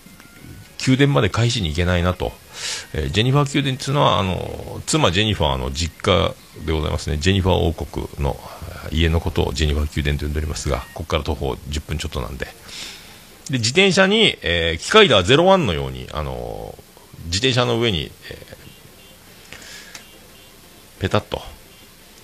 [0.88, 2.32] 宮殿まで返しに行けないなと、
[2.93, 6.34] えージェニファー宮殿っていうのはあの妻ジェニファーの実家
[6.65, 7.17] でございますね。
[7.17, 8.38] ジェニファー王国の
[8.91, 12.45] 家のことをジェニファー宮殿と呼んでおりますがここから徒歩10分ちょっとなんで。
[13.50, 16.76] で自転車に、えー機械ダー01のようにあの
[17.26, 18.56] 自転車の上に、えー
[21.00, 21.41] ペタッと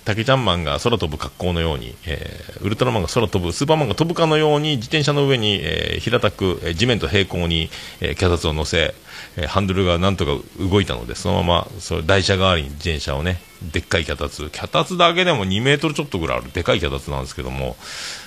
[0.04, 7.70] タケちゃんマンが空飛ぶ格好のように、えーウルトラマンが空飛ぶ、スーパーマンが飛ぶかのように自転車の上に、えー平たく、えー地面と平行に、
[8.02, 8.94] えー脚立を乗せ、
[9.38, 17.76] えーハンドルがなんとか動いたので、そのままそれ台車代わりに自転車をね、でっかい脚立、脚立だけでも2メートルちょっとぐらいあるでかい脚立なんですけども、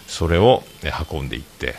[0.06, 1.74] それを、えー運んでいって、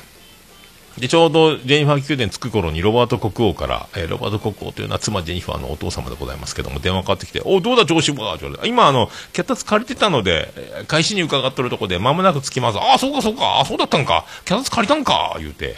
[0.98, 10.54] で、ちょうどジェニファー宮殿着く頃にロバート国王から、えーロバート国王というのは妻ジェニファーのお父様でございますけども、電話かかってきて、おどうだ調子はって言われて今、あの、脚立借りてたので、
[10.88, 12.80] 返しに伺ってるとこで、間もなく着きます。
[12.80, 15.76] ああ、そうかそうか、あそうだったんか、脚立借りたんか、言うて、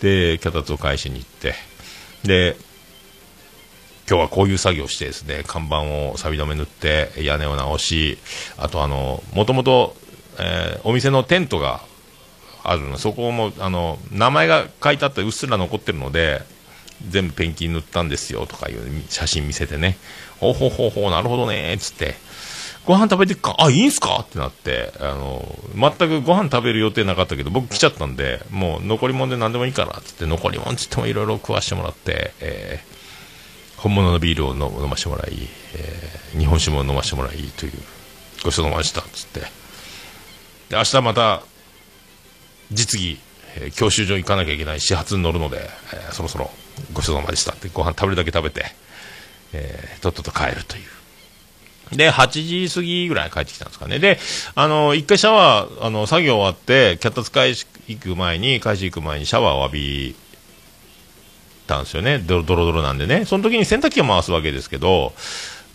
[0.00, 1.54] で、脚立を返しに行って、
[2.24, 2.56] で、
[4.08, 8.18] 今日はこういう作業をしてですね、看板を錆止め塗って、屋根を直し、
[8.56, 9.94] あとあの、もともと、
[10.38, 11.82] えーお店のテントが
[12.64, 12.98] あるの。
[12.98, 16.42] そこもあの名前が書いてあってうっすら残ってるので
[17.08, 19.98] 全部ペンキ塗ったんですよとかいう写真見せてね。
[20.40, 22.14] ほうほうほほなるほどねっつって。
[22.86, 23.54] ご飯食べてっか？
[23.58, 24.20] あいいんすか？
[24.20, 32.98] ってなってあの全くご飯食べる予定なかったけど僕来ちゃったんでもう残り物で何でもいいからっつって残り物っつってもいろいろ食わしてもらって、えー
[33.78, 35.32] 本物のビールを飲飲ましてもらい、
[35.76, 37.72] えー日本酒も飲ましてもらいという
[38.42, 39.40] ごちそうさまでしたっつって。
[39.40, 39.46] で
[40.72, 41.42] 明日また
[42.72, 43.18] 実技、
[43.56, 46.50] えー教習所行かなきゃいけない始発に乗るので、えーそろそろ
[46.92, 48.64] ごちそうさまでしたってご飯食べるだけ食べて、
[49.52, 51.96] えーとっとと帰るという。
[51.96, 53.98] で、8時過ぎぐらい帰ってきたんですかね。
[53.98, 54.18] で、
[54.54, 57.54] あの、一回シャワー、あの、作業終わって、キャッタ使い
[57.86, 60.14] 行く前に、会社行く前にシャワーを浴び
[61.66, 62.18] たんですよね。
[62.18, 63.24] ドロドロドロなんでね。
[63.24, 65.14] その時に洗濯機を回すわけですけど、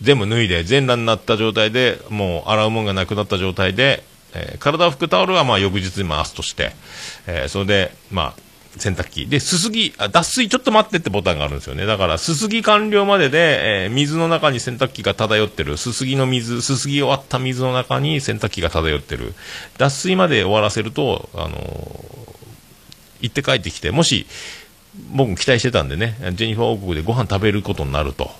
[0.02, 4.04] 全部脱いで全裸になった状態で、もう洗うもんがなくなった状態で、
[4.34, 6.72] えー体を拭くタオルはまあ翌日に回すとして、
[7.26, 8.44] えーそれで、まあ、
[8.76, 9.26] 洗濯機。
[9.26, 11.86] で、すすぎ、あ脱水ちょっと待ってってボタンがあるんですよね。
[11.86, 15.76] だから、すすぎ完了までで、えー水の中に洗濯機が漂ってる。
[15.76, 19.34] すすぎの水、すすぎ終わった水の中に洗濯機が漂ってる。
[19.78, 22.24] 脱水まで終わらせると、あのー
[23.20, 24.26] 行って帰ってきて、もし、
[25.12, 28.30] 僕期待してたんでね、ジェニファー王国でご飯食べることになると、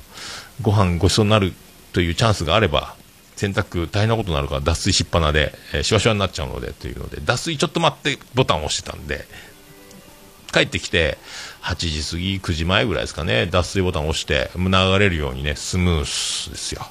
[0.61, 1.55] ご飯ごちそうになる
[1.93, 2.95] というチャンスがあれば、
[3.37, 9.25] 洗濯大変なことになるから脱水しっぱなで、えーシワシワになっちゃうのでというので、脱水ちょっと待ってボタンを押してたんで、
[10.53, 11.19] 帰ってきて、
[11.63, 16.87] 8時過ぎ、9時前ぐらいですかね、脱水ボタンを押して、流れるようにね、スムースですよ。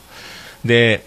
[0.65, 1.05] で、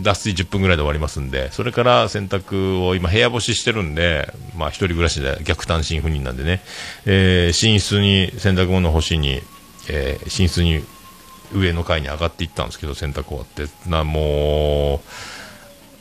[0.00, 6.62] 脱水10分ぐらいで終わりますんで、それから洗濯を今部屋干ししてるんで、まあ一人暮らしで逆単身赴任なんでね、
[7.04, 9.42] えー寝室に洗濯物干しに、
[9.88, 10.84] えー寝室に
[11.52, 15.00] 上の階に上がっていったんですけど、洗濯終わって、な、もう、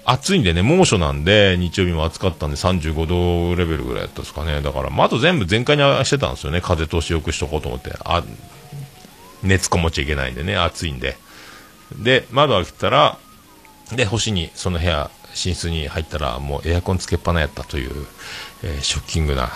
[0.09, 4.61] 暑いんでね、猛暑なんで、日曜日も暑かったんで35度レベルぐらいだったですかね。
[4.61, 6.61] だから窓全部全開にしてたんですよね。
[6.61, 7.93] 風通しよくしとこうと思って。
[8.05, 8.23] あ、
[9.43, 11.17] 熱こもっちゃいけないんでね、暑いんで。
[11.93, 13.17] で、窓開けたら、
[13.91, 18.07] で、星に、その部屋、寝室に入ったら、もうエアコンつけっぱなやったという、
[18.63, 19.51] えーショッキングな、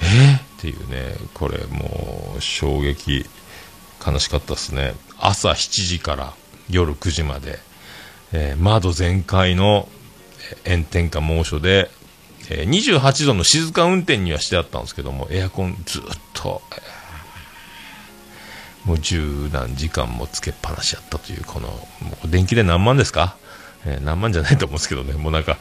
[0.00, 3.26] えー、っていうね、これもう、衝撃、
[4.06, 4.94] 悲しかったですね。
[5.18, 6.32] 朝7時から
[6.68, 7.58] 夜9時まで、
[8.32, 9.88] えー窓全開の
[10.66, 11.90] 炎天下猛暑で、
[12.50, 16.02] えー28度の静か運転にはしてあったんですけども、エアコンずっ
[16.34, 17.04] と、えー
[18.84, 21.78] もう十何時間もつけっぱなしやったという、この、も
[22.26, 23.36] う電気で何万ですか、
[23.86, 25.56] えー何万じゃないと思うんですけどね、もうなんか、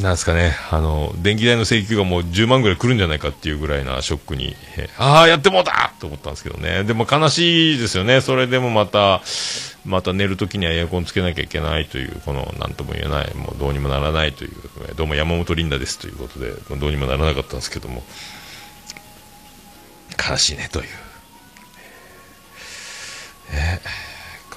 [0.00, 6.84] なんですかね、あの、電気代の請求がもう10万ぐらい来るんじゃないかっていうぐらいなショックに、えーああ、やってもうたと思ったんですけどね。
[6.84, 8.20] でも悲しいですよね。
[8.20, 9.20] それでもまた、
[9.84, 14.52] また寝るときにはエアコンつけなきゃいけないという、この、なんとも言えない、もうどうにもならないという、
[14.96, 18.02] どうも山本リンダですということで、どうにもならなかったんですけども、
[20.30, 20.88] 悲しいねという。
[23.52, 24.10] えー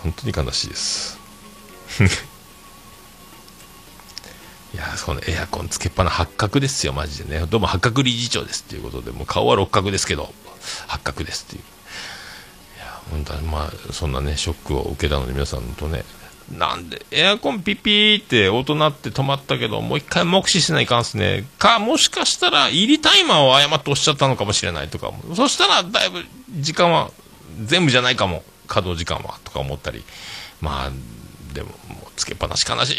[0.04, 1.18] 本当に悲しいです。
[4.74, 7.46] いやそのエアコンつけっぱな八角ですよ、マジでね。
[7.46, 10.34] どうも八角理事長ですっていうことで、もう顔は六角ですけど、
[10.88, 11.62] 八角ですっていう。
[11.62, 16.04] いや、本当にまあ、そんなね、ショックを受けたので皆さんとね、
[16.52, 21.46] なんで、エアコンピピーって音鳴って止まったけど、もう一回目視しないかんすね。
[21.58, 25.12] か、もしかしたら、入りタイマーを誤って押しちゃったのかもしれないとか。
[25.36, 26.26] そしたら、だいぶ、
[26.60, 27.12] 時間は、
[27.64, 28.44] 全部じゃないかも。
[28.68, 30.04] 稼働時間は、とか思ったり。
[30.62, 32.98] まあ、でも、もうつけっぱなし悲しい。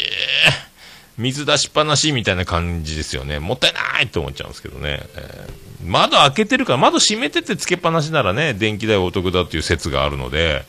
[1.17, 3.39] 水出しっぱなしみたいな感じですよね。
[3.39, 5.01] もったいないと思っちゃうんですけどね。
[5.15, 10.65] えー窓開けてるから、窓閉めててつけっぱなしならね、電気代お得だっていう説があるので、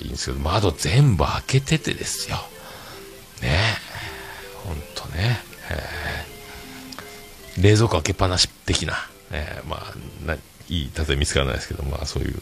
[0.00, 2.36] いいんですけど、窓全部開けててですよ。
[3.42, 4.66] ねえ。
[4.66, 5.38] ほんとね。
[5.70, 8.94] えー冷蔵庫開けっぱなし的な。
[9.32, 10.38] えーまあ、ない
[10.70, 12.40] い例え見つからないですけど、まあそういう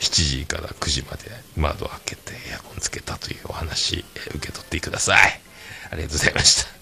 [0.00, 4.04] 7時から9時まで窓開けてエアコンつけたというお話、
[4.34, 5.40] 受け取ってください。
[5.92, 6.70] ありがとうございました。
[6.70, 6.72] い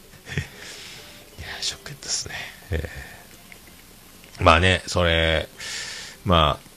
[1.42, 2.34] や、ショックですね。
[2.70, 3.10] えー
[4.42, 5.48] まあね、それ、
[6.24, 6.68] まあ、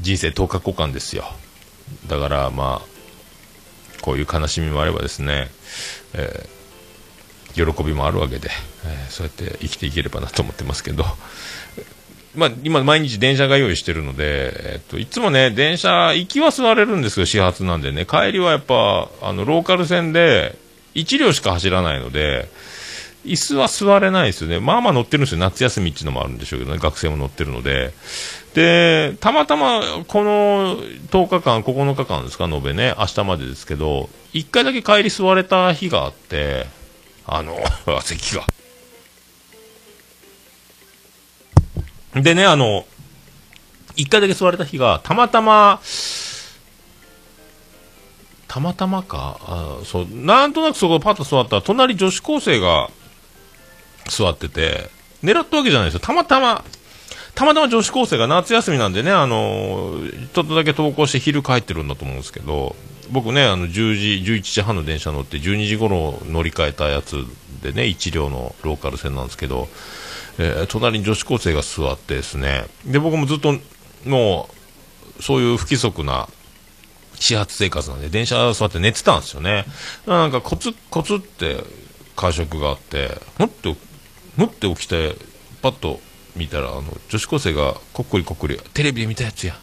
[0.00, 1.24] 人生10日交換ですよ。
[2.06, 5.48] だからまあ、こういう悲しみもあればですね、
[6.14, 6.54] えー
[7.54, 8.50] 喜びもあるわけで、
[8.84, 11.04] えーそうやって生きていければなと思ってますけど、
[12.36, 18.06] まあ、今毎日電車が用意してるので、えっと、いつもね、電車、行きは座れるんですよ、始発なんでね。
[18.06, 20.56] 帰りはやっぱ、あの、ローカル線で、
[20.94, 22.48] 1両しか走らないので、
[23.24, 24.60] 椅子は座れないですよね。
[24.60, 25.38] まあまあ乗ってるんですよ。
[25.38, 26.78] 夏休みっていうのもあるんでしょうけどね。
[26.78, 27.92] 学生も乗ってるので。
[28.54, 32.94] で、たまたま、この10日間、9日間ですか、延べね。
[32.98, 36.66] 明日までですけど、1回だけ帰り座れた日があって、
[37.26, 37.58] あの、
[38.02, 38.44] 席が。
[42.14, 42.86] でね、あの、
[43.96, 45.80] 1回だけ座れた日が、たまたま、
[48.54, 52.88] たまたまか、あそう、なんとなくそこパッと座ったら、隣女子高生が
[54.08, 54.90] 座ってて、
[55.24, 56.00] 狙ったわけじゃないですよ。
[56.00, 56.62] たまたま、
[57.34, 59.98] たまたま女子高生が夏休みなんでね、あの
[60.34, 62.76] ちょっとだけ登校して昼帰ってるんだと思うんですけど、
[63.10, 63.72] 僕ね、あの、10
[64.22, 67.26] 時、11時半の電車乗って、12時頃乗り換えたやつ
[67.60, 69.66] でね、1両のローカル線なんですけど、
[70.38, 73.58] えー隣に女子高生が座ってですね、で、僕もずっと、
[74.04, 74.48] も
[75.18, 76.28] う、そういう不規則な
[77.24, 79.64] 始発生活なんで、電車座って寝てたんですよね。
[80.06, 81.64] なんかコツコツって
[82.16, 83.74] 会食があって、ふって、
[84.36, 85.16] ふって起きて、
[85.62, 86.00] パッと
[86.36, 89.56] 見たら、あの、女子高生がこっくりこっくり、テレビで見たやつや。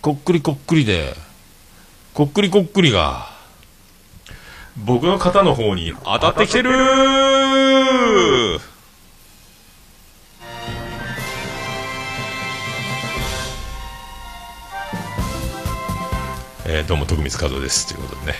[0.00, 1.14] こっくりこっくりで、
[2.14, 3.30] こっくりこっくりが、
[4.76, 8.60] 僕の肩の方に当たってきてるー
[16.86, 17.86] どうも徳光和夫です。
[17.88, 18.34] ということでね。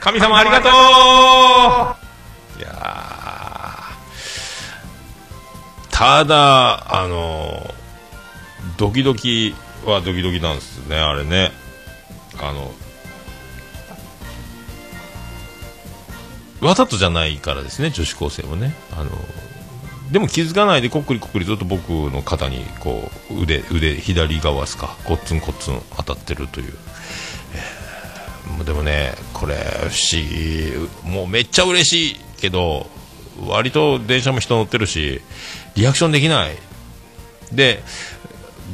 [0.00, 0.72] 神様ありがとう。
[2.58, 5.90] いやー。
[5.90, 7.74] ただあの
[8.78, 11.52] ドキドキはドキドキなんですねあれね。
[12.38, 12.72] あの
[16.66, 18.74] わざとじゃないからですね女子高生もね。
[18.98, 19.10] あの
[20.10, 24.96] でも気づかないでこっくりこっくりずっと僕の肩にこう腕腕左側ですか。
[25.04, 26.74] コッツンコッツン当たってるという
[28.64, 30.72] でもねこれ不思議。
[31.04, 32.86] もうめっちゃ嬉しいけど
[33.46, 35.20] 割と電車も人乗ってるし
[35.74, 36.56] リアクションできない。
[37.52, 37.82] で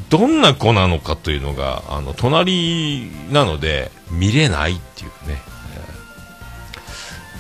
[0.09, 5.37] どんな子なのかというのがあの隣なので見れないっていうね、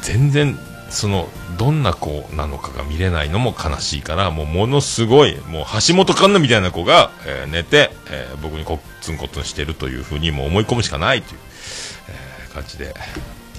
[0.03, 0.59] 全然
[0.91, 11.41] そのどんな子なのかが見れないのも悲しいからもうものすごいもう橋本環奈みたいな子が、えー寝て、えー僕にコッツンコッツンしてるというふうにも思い込むしかないという、
[12.53, 12.95] 感じで、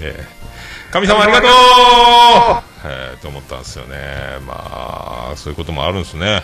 [0.02, 0.44] えー
[0.94, 1.50] 神様ありがとう、
[2.86, 3.98] えーと思ったんですよね。
[4.46, 6.44] まあそういうこともあるんですね。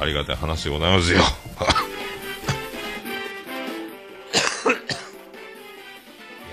[0.00, 1.18] ありがたい話でございますよ。
[1.18, 1.22] い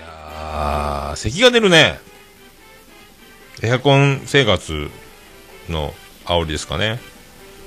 [0.00, 2.00] やー咳が出るね。
[3.62, 4.90] エアコン生活
[5.68, 6.98] の煽りですかね。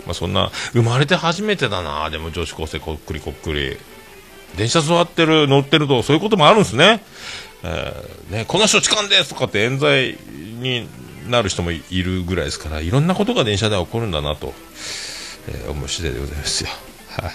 [0.05, 3.77] まあそんな、生まれて初めてだな、でも女子高生こっくりこっくり。
[4.57, 7.03] 電車座ってる、乗ってると、そういうこともあるんですね。
[7.63, 10.17] えーね、この人痴漢ですとかって冤罪
[10.59, 10.87] に
[11.29, 14.53] なる人もいるぐらいですから、いろんなことが電車では起こるんだなと、
[15.47, 16.69] えー思う次第でございますよ。
[17.17, 17.33] はい。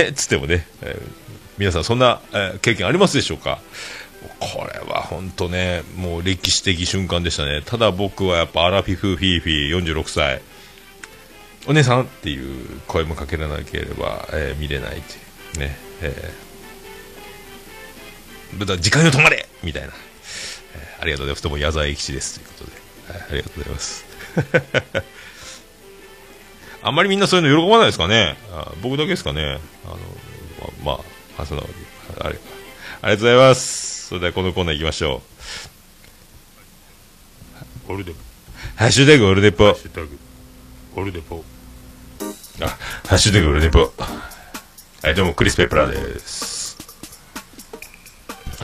[0.02, 1.22] へっつってもね、えー
[1.58, 3.60] 皆さんそんな、えー経験ありますでしょうか？
[4.38, 7.60] これは本当ね、もう歴史的瞬間でしたね。
[7.64, 10.40] ただ僕はやっぱアラフィフフィーフィー46歳、
[11.66, 15.18] お姉さんっていう声もかけられなければ、えー見れないってい
[15.56, 15.76] うね。
[16.00, 16.51] えー、
[18.58, 21.42] だから時間よ止まれみたいな、えーありがとうございます。
[21.42, 22.38] どうも矢沢永吉です。
[22.38, 24.04] ということで、はいありがとうございます。
[26.84, 28.36] あんまりみんなそういうの喜ばないですかね？
[28.52, 29.58] あ僕だけですかね？
[29.84, 29.96] あの、
[30.84, 31.00] ま、ま
[31.38, 31.68] あ、あその、
[32.20, 34.06] あれ、ありがとうございます。
[34.08, 35.22] それではこのコーナー行きましょ
[37.88, 38.14] オルデう。
[38.76, 39.64] ハッシュタグオルネポ。
[39.66, 40.18] ハッシュタグ
[40.96, 41.44] オルデポ
[42.60, 42.68] あ、
[43.08, 43.92] ハッシュタグオルネポ。
[45.02, 46.61] はい、どうも、クリス・ペプラーです。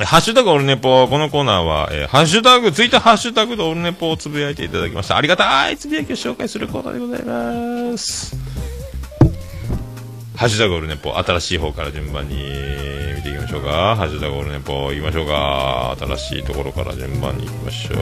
[0.05, 5.17] ハッシュタグオルネポ、このコーナーは、えーハッシュタグ、ツイッターハッシュタグでオルネポをつぶやいていただきました。
[5.17, 8.37] ありがたいつぶやきを紹介するコーナーでございます。
[10.37, 13.97] ハッシュタグオルネポ、新しい方から順番に見ていきましょうか。
[13.97, 15.97] ハッシュタグオルネポ、行きましょうか。
[15.99, 17.99] 新しいところから順番に行きましょう。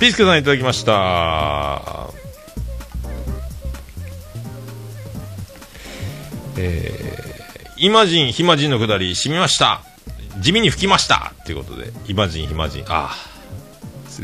[0.00, 2.13] ピースケさんいただきました。
[6.56, 9.82] えー、イマジン、ヒマジンのくだり、染みました。
[10.40, 11.32] 地味に吹きました。
[11.44, 13.14] ということで、イマジン、ヒマジン、ああ、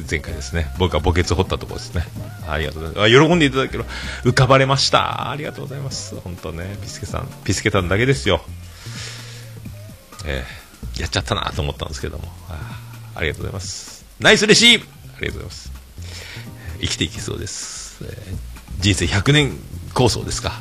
[0.09, 0.73] 前回ですね。
[0.79, 2.05] 僕が墓穴掘ったところですね。
[2.49, 3.29] ありがとうございます。
[3.29, 3.85] 喜んでいただける。
[4.25, 5.31] 浮かばれました。
[5.31, 6.15] ありがとうございます。
[6.21, 8.41] 本当ね、ピスケさん、ピスケさんだけですよ。
[10.27, 12.25] えー、やっちゃったなと思ったんですけども。
[12.49, 12.79] あ
[13.17, 14.05] ありがとうございます。
[14.21, 15.73] ナイスレシーブありがとうございます。
[16.81, 18.05] 生きていけそうです。
[18.05, 18.51] えー
[18.81, 19.53] 人生100年
[19.93, 20.53] 構想ですか。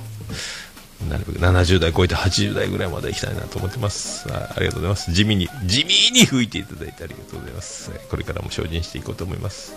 [1.07, 4.27] なるべく70代超えて80代ぐらいまで行きたいなと思ってます。
[4.31, 5.13] あありがとうございます。
[5.13, 7.91] 地味に、地味に吹いていただいてありがとうございます。
[8.09, 9.75] これからも精進していこうと思います。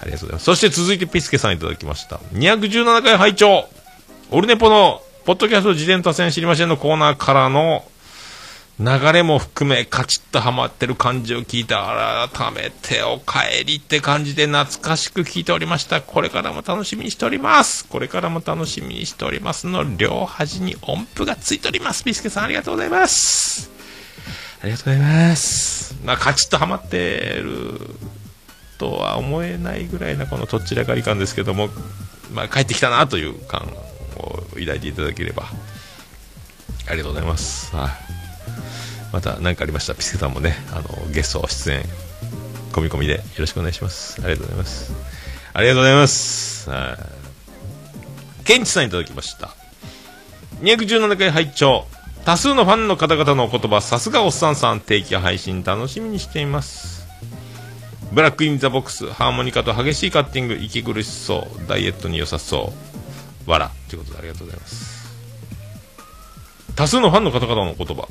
[0.00, 0.44] ありがとうございます。
[0.44, 2.16] そして続いてピスケさんいただきました。
[2.32, 3.68] 217回拝聴
[4.30, 7.84] オルネポの、ポッドキャスト事前多戦知りませんのコーナーからの、
[8.80, 16.00] 流れも含めカチッとハマってる感じを聞いて改めてお帰りって感じで懐かしく聞いておりました。
[16.00, 17.84] これからも楽しみにしております。
[17.88, 22.04] これからも楽しみにしておりますの両端に音符がついております。
[22.04, 23.68] ビスケさんありがとうございます。
[24.62, 25.96] ありがとうございます。
[26.04, 27.80] まあカチッとハマってる
[28.78, 31.68] とは思えないぐらいなこのどちらかり感ですけども
[32.32, 33.62] まあ帰ってきたなという感
[34.18, 35.46] を抱いていただければ。
[36.86, 37.74] ありがとうございます。
[37.74, 38.07] はい。
[39.12, 41.82] また何かありましたらピスケさんもねあのゲスト出演
[42.72, 44.20] 込み込みでよろしくお願いします。
[44.22, 44.92] ありがとうございます。
[45.54, 46.70] ありがとうございます。
[48.44, 49.50] ケンチさんいただきました。
[50.60, 51.86] 217回拝聴。
[52.24, 54.80] 多数のファンの方々のお言葉さすがおっさんさん。
[54.80, 57.06] 定期配信楽しみにしています。
[58.12, 61.68] ブラックインザボックスハーモニカと激しいカッティング息苦しそう。
[61.68, 62.72] ダイエットに良さそ
[63.46, 63.50] う。
[63.50, 65.08] わらということでありがとうございます。
[66.74, 68.06] 多数のファンの方々の言葉。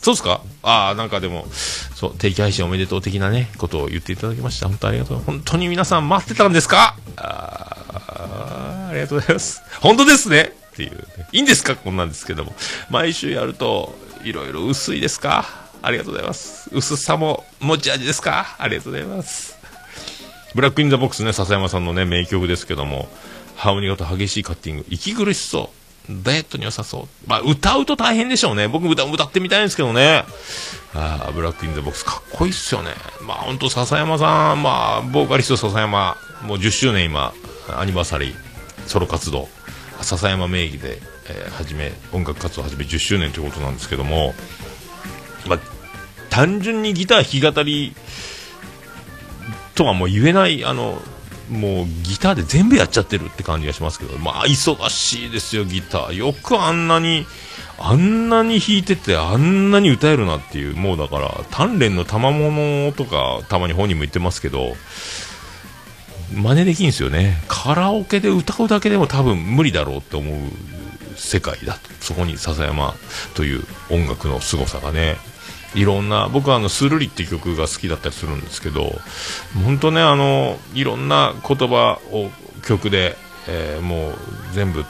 [0.00, 0.42] そうですか？
[0.62, 1.46] ああ、なんかでも、
[1.94, 4.68] そう、定期配信おめでとう的なね、ことを言っていただきました。
[4.68, 5.18] 本当ありがとう。
[5.18, 6.96] 本当に皆さん待ってたんですか？
[7.16, 9.62] ああありがとうございます。
[9.80, 10.52] 本当ですね？
[10.72, 11.02] っていう、ね。
[11.32, 11.76] いいんですか？
[11.76, 12.54] こんなんですけども。
[12.90, 15.46] 毎週やると、いろいろ薄いですか？
[15.82, 16.70] ありがとうございます。
[16.72, 18.56] 薄さも持ち味ですか？
[18.58, 19.58] ありがとうございます。
[20.54, 23.08] ブラックインザボックスね、笹山さんのね、名曲ですけども、
[23.56, 25.77] ハーモニカと激しいカッティング、息苦しそう。
[26.10, 27.28] ダイエットに良さそう。
[27.28, 28.68] まあ、歌うと大変でしょうね。
[28.68, 30.24] 僕歌、歌ってみたいんですけどね。
[30.94, 32.92] ああ、 Black in the Box、かっこいいっすよね。
[33.22, 37.34] まあ、本当笹山さん、まあ、ボーカリスト笹山、もう10周年今、
[37.76, 38.34] アニバーサリー、
[38.86, 39.48] ソロ活動、
[40.00, 44.34] 笹山名義で、えー始め、音楽活動を始め10周年ということなんですけども、
[45.46, 45.58] まあ、
[46.30, 47.94] 単純にギター弾き語り
[49.74, 51.00] とはもう言えない、あの、
[51.50, 56.12] もうギターで全部やっちゃってるって感じがしますけど、まあ忙しいですよ、ギター。
[56.12, 57.26] よくあんなに、
[57.78, 64.76] あんなに弾いてて、あんなに歌えるなっていう、もうだから、鍛錬の賜物とか、たまに本人も言ってますけど、
[66.34, 67.42] 真似できんすよね。
[67.48, 70.36] カラオケで歌うだけでも多分無理だろうって思う
[71.16, 71.90] 世界だと。
[72.00, 72.94] そこに笹山
[73.34, 75.16] という音楽の凄さがね、
[75.74, 78.98] いろんな、僕はあの、スルリっていう曲が好きだったりするんですけど、
[79.64, 82.30] 本当ね、あの、いろんな言葉を
[82.66, 83.16] 曲で、
[83.48, 84.14] えーもう
[84.52, 84.84] 全部、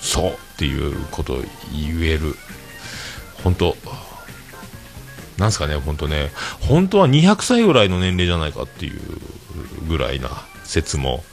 [0.00, 1.42] そうっていうことを
[1.72, 2.36] 言える。
[3.42, 3.76] 本当
[5.38, 9.00] なんすかね、本当ね、本当は200歳ぐらいの年齢じゃないかっていう
[9.86, 10.30] ぐらいな
[10.66, 11.24] 説も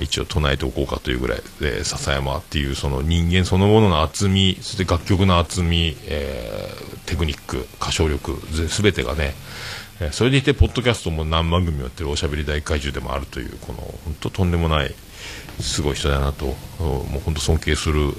[0.00, 8.38] 一応唱えておこうかというぐらいで、笹山っていうその人間そのものの厚み、そして楽曲の厚み、えーテクニック、歌唱力、
[8.68, 9.34] すべてがね、
[10.12, 14.94] それでいて、ポッドキャストも何番組もやってるおしゃべり大怪獣でもあるという、この本当とんでもない、
[15.60, 16.46] すごい人だなと、
[16.78, 18.12] もう本当尊敬する、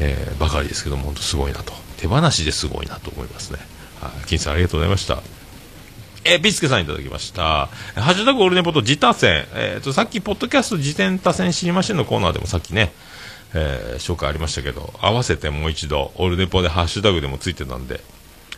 [0.00, 3.58] えーばかりですけども、本当すごいなと、手放しですごいなと思いますね。
[4.26, 5.22] 金さんありがとうございました。
[6.30, 7.68] えー、ピスケさんいただきました。
[7.94, 9.46] ハッシュタグオールネポと自他戦。
[9.54, 12.92] えーと、さっき、ポッドキャスト自転他戦知りませんのコーナーでもさっきね、
[13.54, 18.02] えー紹介ありましたけど、合わせてもう一度、オールネポでハッシュタグでもついてたんで、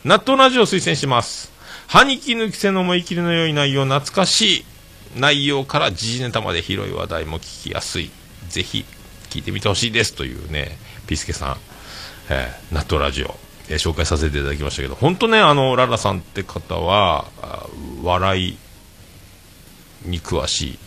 [0.05, 1.53] 納豆ラジオ推薦します。
[1.87, 4.65] 歯に衣着せの思い切りの良い内容、懐かしい
[5.17, 8.11] 内容から時事ネタまで広い話題も聞きやすい。
[8.49, 8.85] ぜひ、
[9.31, 11.57] 聞いてみてほしいですというね、ピスケさん、
[12.31, 13.39] えー納豆ラジオ、
[13.71, 17.25] えー紹介させていただきましたけど、本当ね、あの、ララさんって方は、
[18.03, 18.59] 笑い
[20.05, 20.79] に詳しい、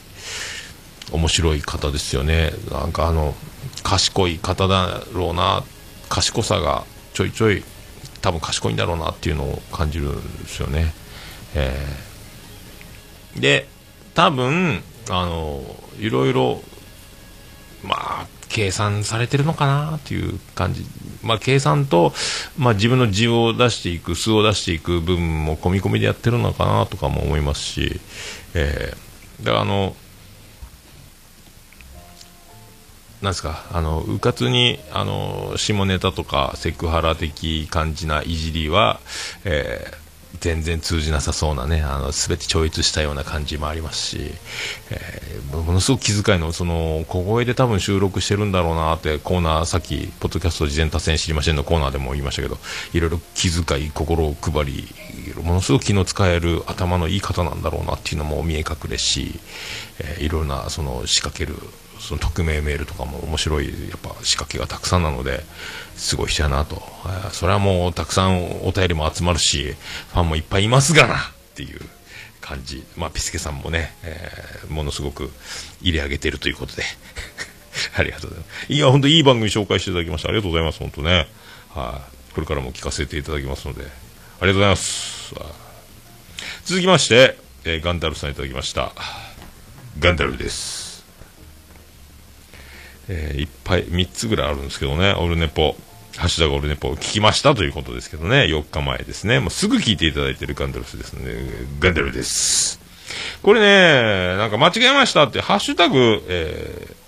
[1.11, 2.51] 面白い方ですよね。
[2.71, 3.35] なんかあの、
[3.83, 5.63] 賢い方だろうな、
[6.09, 7.63] 賢さがちょいちょい、
[8.21, 10.93] 多分賢いんだろうなっていうのを感じるんですよね。
[11.55, 12.13] えー
[13.39, 13.67] で、
[14.13, 15.63] 多分、あの、
[15.99, 16.61] いろいろ、
[17.83, 20.85] まあ、計算されてるのかなっていう感じ。
[21.23, 22.13] まあ、計算と、
[22.55, 27.99] まあ、自分の字を出していく、数を出していく部分も込み込みでやってるのかなとかも思いますし、
[28.53, 29.95] えー、だからあの、
[33.23, 38.99] なんですか、あの、うかつに、あの、下ネタとかセクハラ的感じないじりは、
[39.45, 40.02] えー
[40.39, 44.31] 全然通じなさそうなね、あの、すべて超越したような感じもありますし、
[44.89, 52.57] えーものすごく気遣いの、その、小声で多分収録してるんだろうなって、コーナー、さっき、ポッドキャスト事前達成知りませんのコーナーでも言いましたけど、
[52.93, 54.87] いろいろ気遣い、心を配り、
[55.43, 59.39] ものすごく気の使える頭のいい方なんだろうなっていうのも見え隠れし、
[59.99, 61.55] えーいろいろな、その、仕掛ける、
[62.07, 65.43] その匿名メールとかも面白い、やっぱ仕掛けがたくさんなので、
[65.95, 66.75] すごい人やなと。
[67.05, 69.73] えーそれはもうたくさんお便りも集まるし、
[70.11, 71.19] ファンもいっぱいいますがなっ
[71.55, 71.79] ていう
[72.41, 72.83] 感じ。
[72.97, 75.31] まあ、ピスケさんもね、えーものすごく
[75.81, 76.83] 入れ上げているということで。
[77.95, 78.73] ありがとうございます。
[78.73, 80.29] いや、本当いい番組紹介していただきました。
[80.29, 81.27] ありがとうございます、本当ね。
[81.73, 82.01] は
[82.31, 82.33] い。
[82.35, 83.89] これからも聞かせていただきますので、ありが
[84.47, 85.33] とうございます。
[86.65, 88.91] 続きまして、えーガンダルさんいただきました。
[89.99, 90.82] ガンダルです。
[93.09, 95.75] えーいっぱい3つぐらいあるんですけどね、オルネポ、
[96.17, 101.33] ハッシュタグオルネポを聞きましたということですけどね、4日前ですね、もうすぐ聞いていただいてるガンダルスですね、
[101.79, 102.79] ガンダルです。
[103.41, 107.03] これね、なんか間違えましたって、ハッシュタグ、えー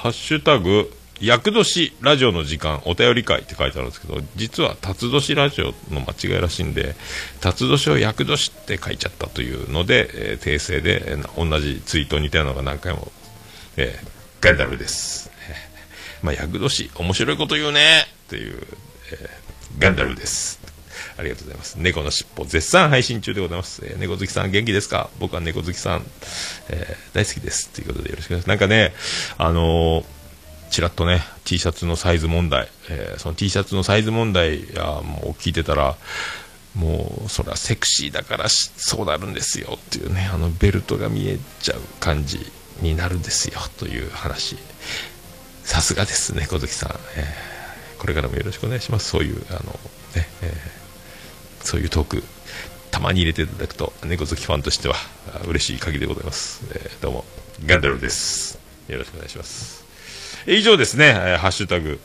[0.00, 0.90] ハッシュタグ、
[1.20, 6.94] 厄年ラジオの時間、お便り会って書いてあるんですけど、実は、辰年ラジオの間違いらしいんで、
[7.40, 13.12] 辰年を厄年って書いちゃったというので、えー訂正で、えー同じツイートに似たようなのが何回も、
[13.76, 14.08] えー
[14.40, 15.30] ガンダルです。
[15.50, 18.66] えーまあ、厄年、面白いこと言うねっていう、
[19.12, 20.58] えーガンダルです。
[21.18, 21.74] ありがとうございます。
[21.76, 23.82] 猫のしっぽ、絶賛配信中でございます。
[23.84, 25.10] えー猫好きさん元気ですか？
[25.18, 26.06] 僕は猫好きさん、
[26.70, 27.68] えー大好きです。
[27.68, 28.48] ということでよろしくお願いします。
[28.48, 28.94] なんかね、
[29.36, 30.04] あのー
[30.70, 35.96] ちらっとね、T シャツのサイズ問題、えーその T シャツのサイズ問題やもう聞いてたら、
[36.74, 42.50] もう、それはセクシーだからしそうなるんですよっていうね、あのベルトが見えちゃう感じ。
[42.82, 44.56] になるんですよという話。
[45.64, 47.50] さすがですね小月さん、えー
[48.00, 49.10] これからもよろしくお願いします。
[49.10, 49.60] そういうあの
[50.16, 52.22] ね、えーそういうトーク
[52.90, 54.94] たまに入れていただくと猫好きファンとしては
[55.46, 57.24] 嬉しい限りでございます、えーどうも
[57.66, 58.58] ガンダルです。
[58.88, 59.79] よろしくお願いします。
[60.46, 62.00] 以上ですね、えーハッシュタグ。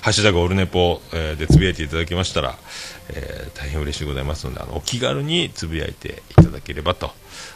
[0.00, 2.56] ハッシュタグオルネポ、えーでつぶやいていただきましたら、
[3.08, 7.12] えー大変嬉しいございますのであのお気軽につぶやいていただければと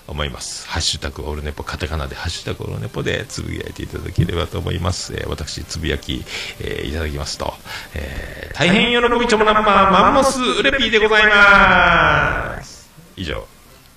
[0.06, 0.66] 思います。
[0.68, 6.24] ハッシュタグオルネポカタカナでハッシュタグオルネポでつぶやいていただければと思います、えー私つぶやき、
[6.61, 7.52] えーいただきますと、
[7.94, 12.88] えー大変喜びちょもらんまマンモスウレピーでございます。
[13.16, 13.46] 以上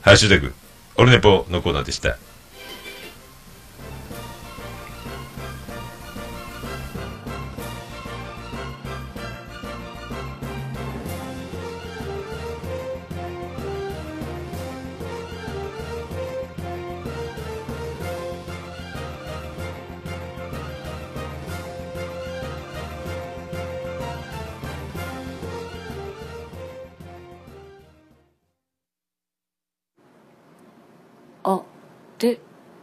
[0.01, 0.53] ハッシュタグ
[0.97, 2.17] オルネポのコーナーでした。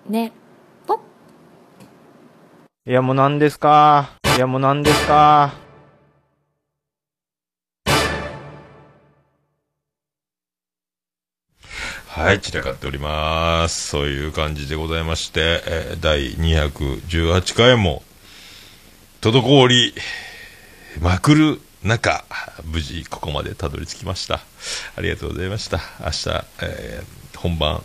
[0.09, 0.33] ね
[0.87, 1.01] ぽ
[2.87, 4.11] いやもう何ですか？
[4.37, 5.53] いやもう何ですか？
[12.07, 13.89] はい、散らかっております。
[13.89, 18.03] そういう感じでございまして、えー第218回も、
[19.21, 19.95] 滞り
[21.01, 22.25] まくる中、
[22.65, 24.41] 無事ここまでたどり着きました。
[24.97, 25.79] ありがとうございました。
[26.01, 26.29] 明日、
[26.63, 27.85] えー本番、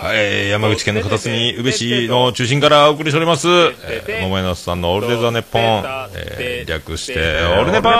[0.00, 5.62] はい、山口県の片隅、宇部市の中心からお送りしております、えー、桃屋のさんのオールデザネッポン、
[6.14, 7.94] えー略して、オールネポー。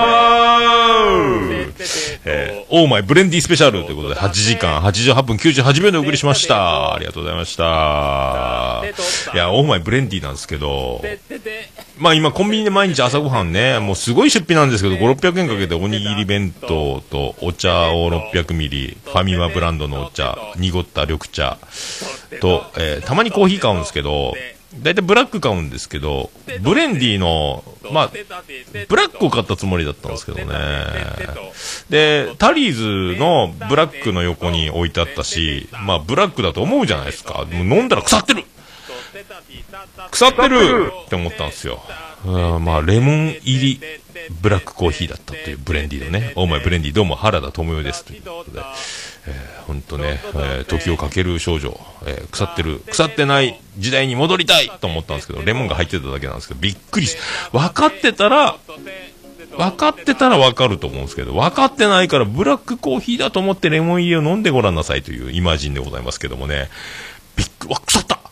[2.24, 6.94] えー、オーマイブレンディスペシャルということで、8時間88分98秒でお送りしました。
[6.94, 8.82] ありがとうございました。
[9.34, 11.02] いや、オーマイブレンディなんですけど、
[11.98, 21.58] まあ今コンビニで毎日朝ごはんね、もうすごい出費なんですけど、5、600円かけておにぎり弁当とお茶を600ミリ、ファミマブランドのお茶、濁った緑茶
[22.40, 24.34] と、えーたまにコーヒー買うんですけど、
[24.82, 26.30] だいたいブラック買うんですけど、
[26.62, 28.10] ブレンディの、まあ、
[28.88, 30.46] ブラックを買ったつもりだったんですけどね。
[31.90, 37.44] で、タリーズのブラックの横に置いてあったし、まあブラックだと思うじゃないですか。
[37.52, 38.44] もう飲んだら腐ってる
[40.10, 41.82] 腐ってるって思ったんですよ。
[42.26, 43.80] うんまあ、レモン入り
[44.40, 48.62] ブラックコーヒーだったというブレンディのね、オーマイブレンディどうも原田智代ですということで、
[49.26, 57.16] えー、ね、えー時をかける少女、えー腐ってる、腐ってない時代に戻りたいと思ったんですけど、レモンが入ってただけなんですけど、びっくりし、
[57.52, 58.56] 分かってたら、
[59.58, 66.70] 分かってたら分かると思うんですけど、分かってないからブラックコーヒーだと思ってレモン入りを飲んでごらんなさいというイマジンでございますけどもね、
[67.36, 68.23] びっくり、わ、腐った。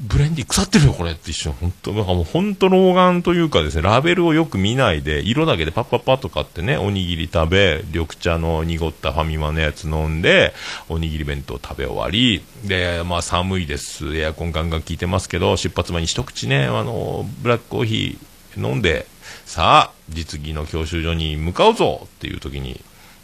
[0.00, 1.52] ブレンディ腐ってるよ、これって一瞬。
[1.52, 10.54] 本当なんかもう本当老眼というかですね、ラベルをよく見ないで、色だけでパッパッパッと買ってね、おにぎり食べ、緑茶の濁ったファミマのやつ飲んで、
[10.88, 14.16] おにぎり弁当食べ終わり、で、まあ寒いです。
[14.16, 19.06] エアコンガンガン効いてますけど、出発前に一口ね、あの、ブラックコーヒー飲んで、
[19.44, 22.80] さあ、実技の教習所に向かうぞっていう時に、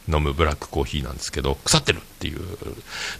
[0.09, 2.41] 飲むブラックコーヒーなんですけど、腐ってるっていう。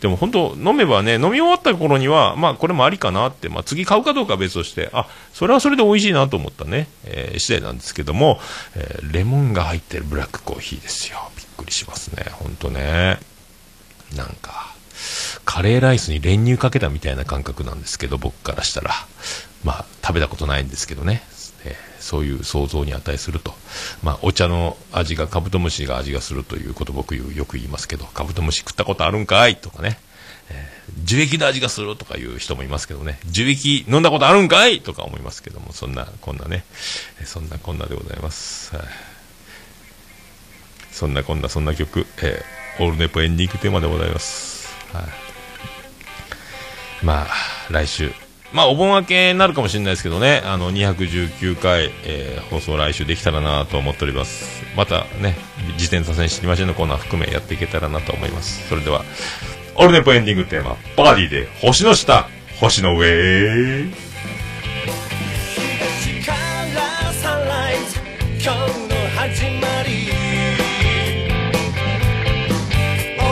[0.01, 8.41] でも本当、飲めばね、飲み終わった頃には、まあこれもありかなって、まあ次買うかどうかは別として、あ、それはそれで美味しいなと思ったね、えー次第なんですけども、
[8.75, 11.31] えーレモンが入ってるブラックコーヒーですよ。
[11.37, 13.19] びっくりしますね、本当ね。
[14.15, 14.75] なんか、
[15.45, 18.93] カレーライスに練乳かけたみたいな感覚なんですけど、僕からしたら。
[19.65, 21.23] まあ、食べたことないんですけどね。
[22.07, 23.53] そういう想像に値すると。
[24.03, 29.99] まあ、お茶の味がカブトムシが味がするということ僕よく言いますけど、カブトムシ食ったことあるんかいとかね。
[30.51, 33.19] えー樹液の味がするとかいう人もいますけどね。
[33.27, 36.65] 樹液飲んだことあるんかいとか思いますけども、そんな、こんなね。
[37.25, 38.75] そんなこんなでございます。
[38.77, 38.87] はい
[40.93, 44.69] そんなこんなそんな曲、えーオールネポエンディングテーマでございます。
[44.93, 45.05] はい。
[47.03, 47.29] まあ、
[47.71, 48.26] 来週。
[48.53, 54.63] まあ、お盆明けになるかもしれないですけどね、あの、219回、えー、放送来週できたらなと思っております。
[54.77, 55.37] またね、
[55.79, 58.69] 自転車戦知りましのコーナー含めやっていけたらなと思います。
[58.69, 59.05] それでは、
[59.75, 62.29] オルネポエンディングテーマ、バーディーで、星の下、
[62.61, 64.07] 星の上。
[68.47, 70.07] 今日の始まり。
[73.19, 73.25] 驚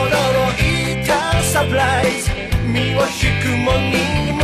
[1.01, 2.31] いたサプライズ、
[2.67, 4.44] 身を引くもにも。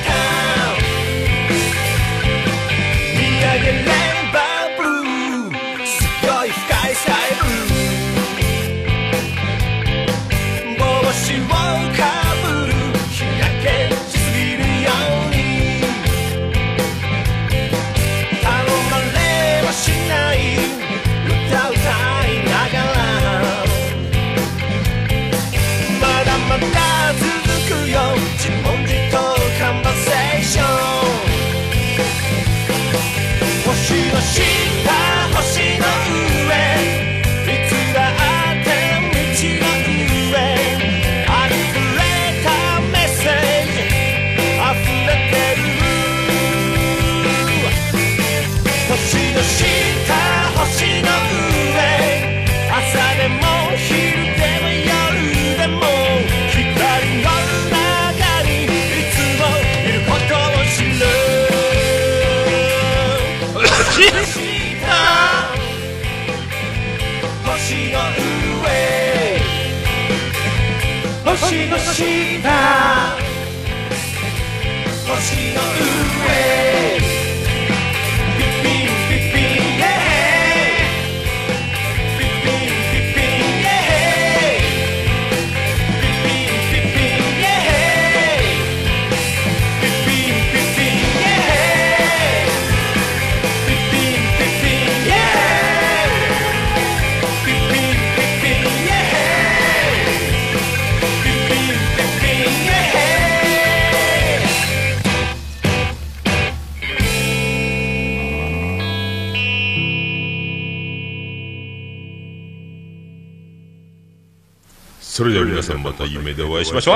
[115.61, 116.95] 皆さんまた夢でお会いしましょう。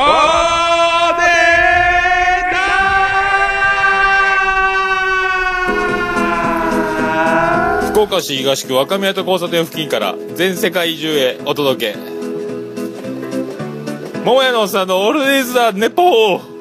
[7.91, 11.99] 福岡市東区若宮と交差点付近から全世界中へお届け。
[14.25, 16.54] 桃屋のおっさんのオールディーズ・ザ・ネポー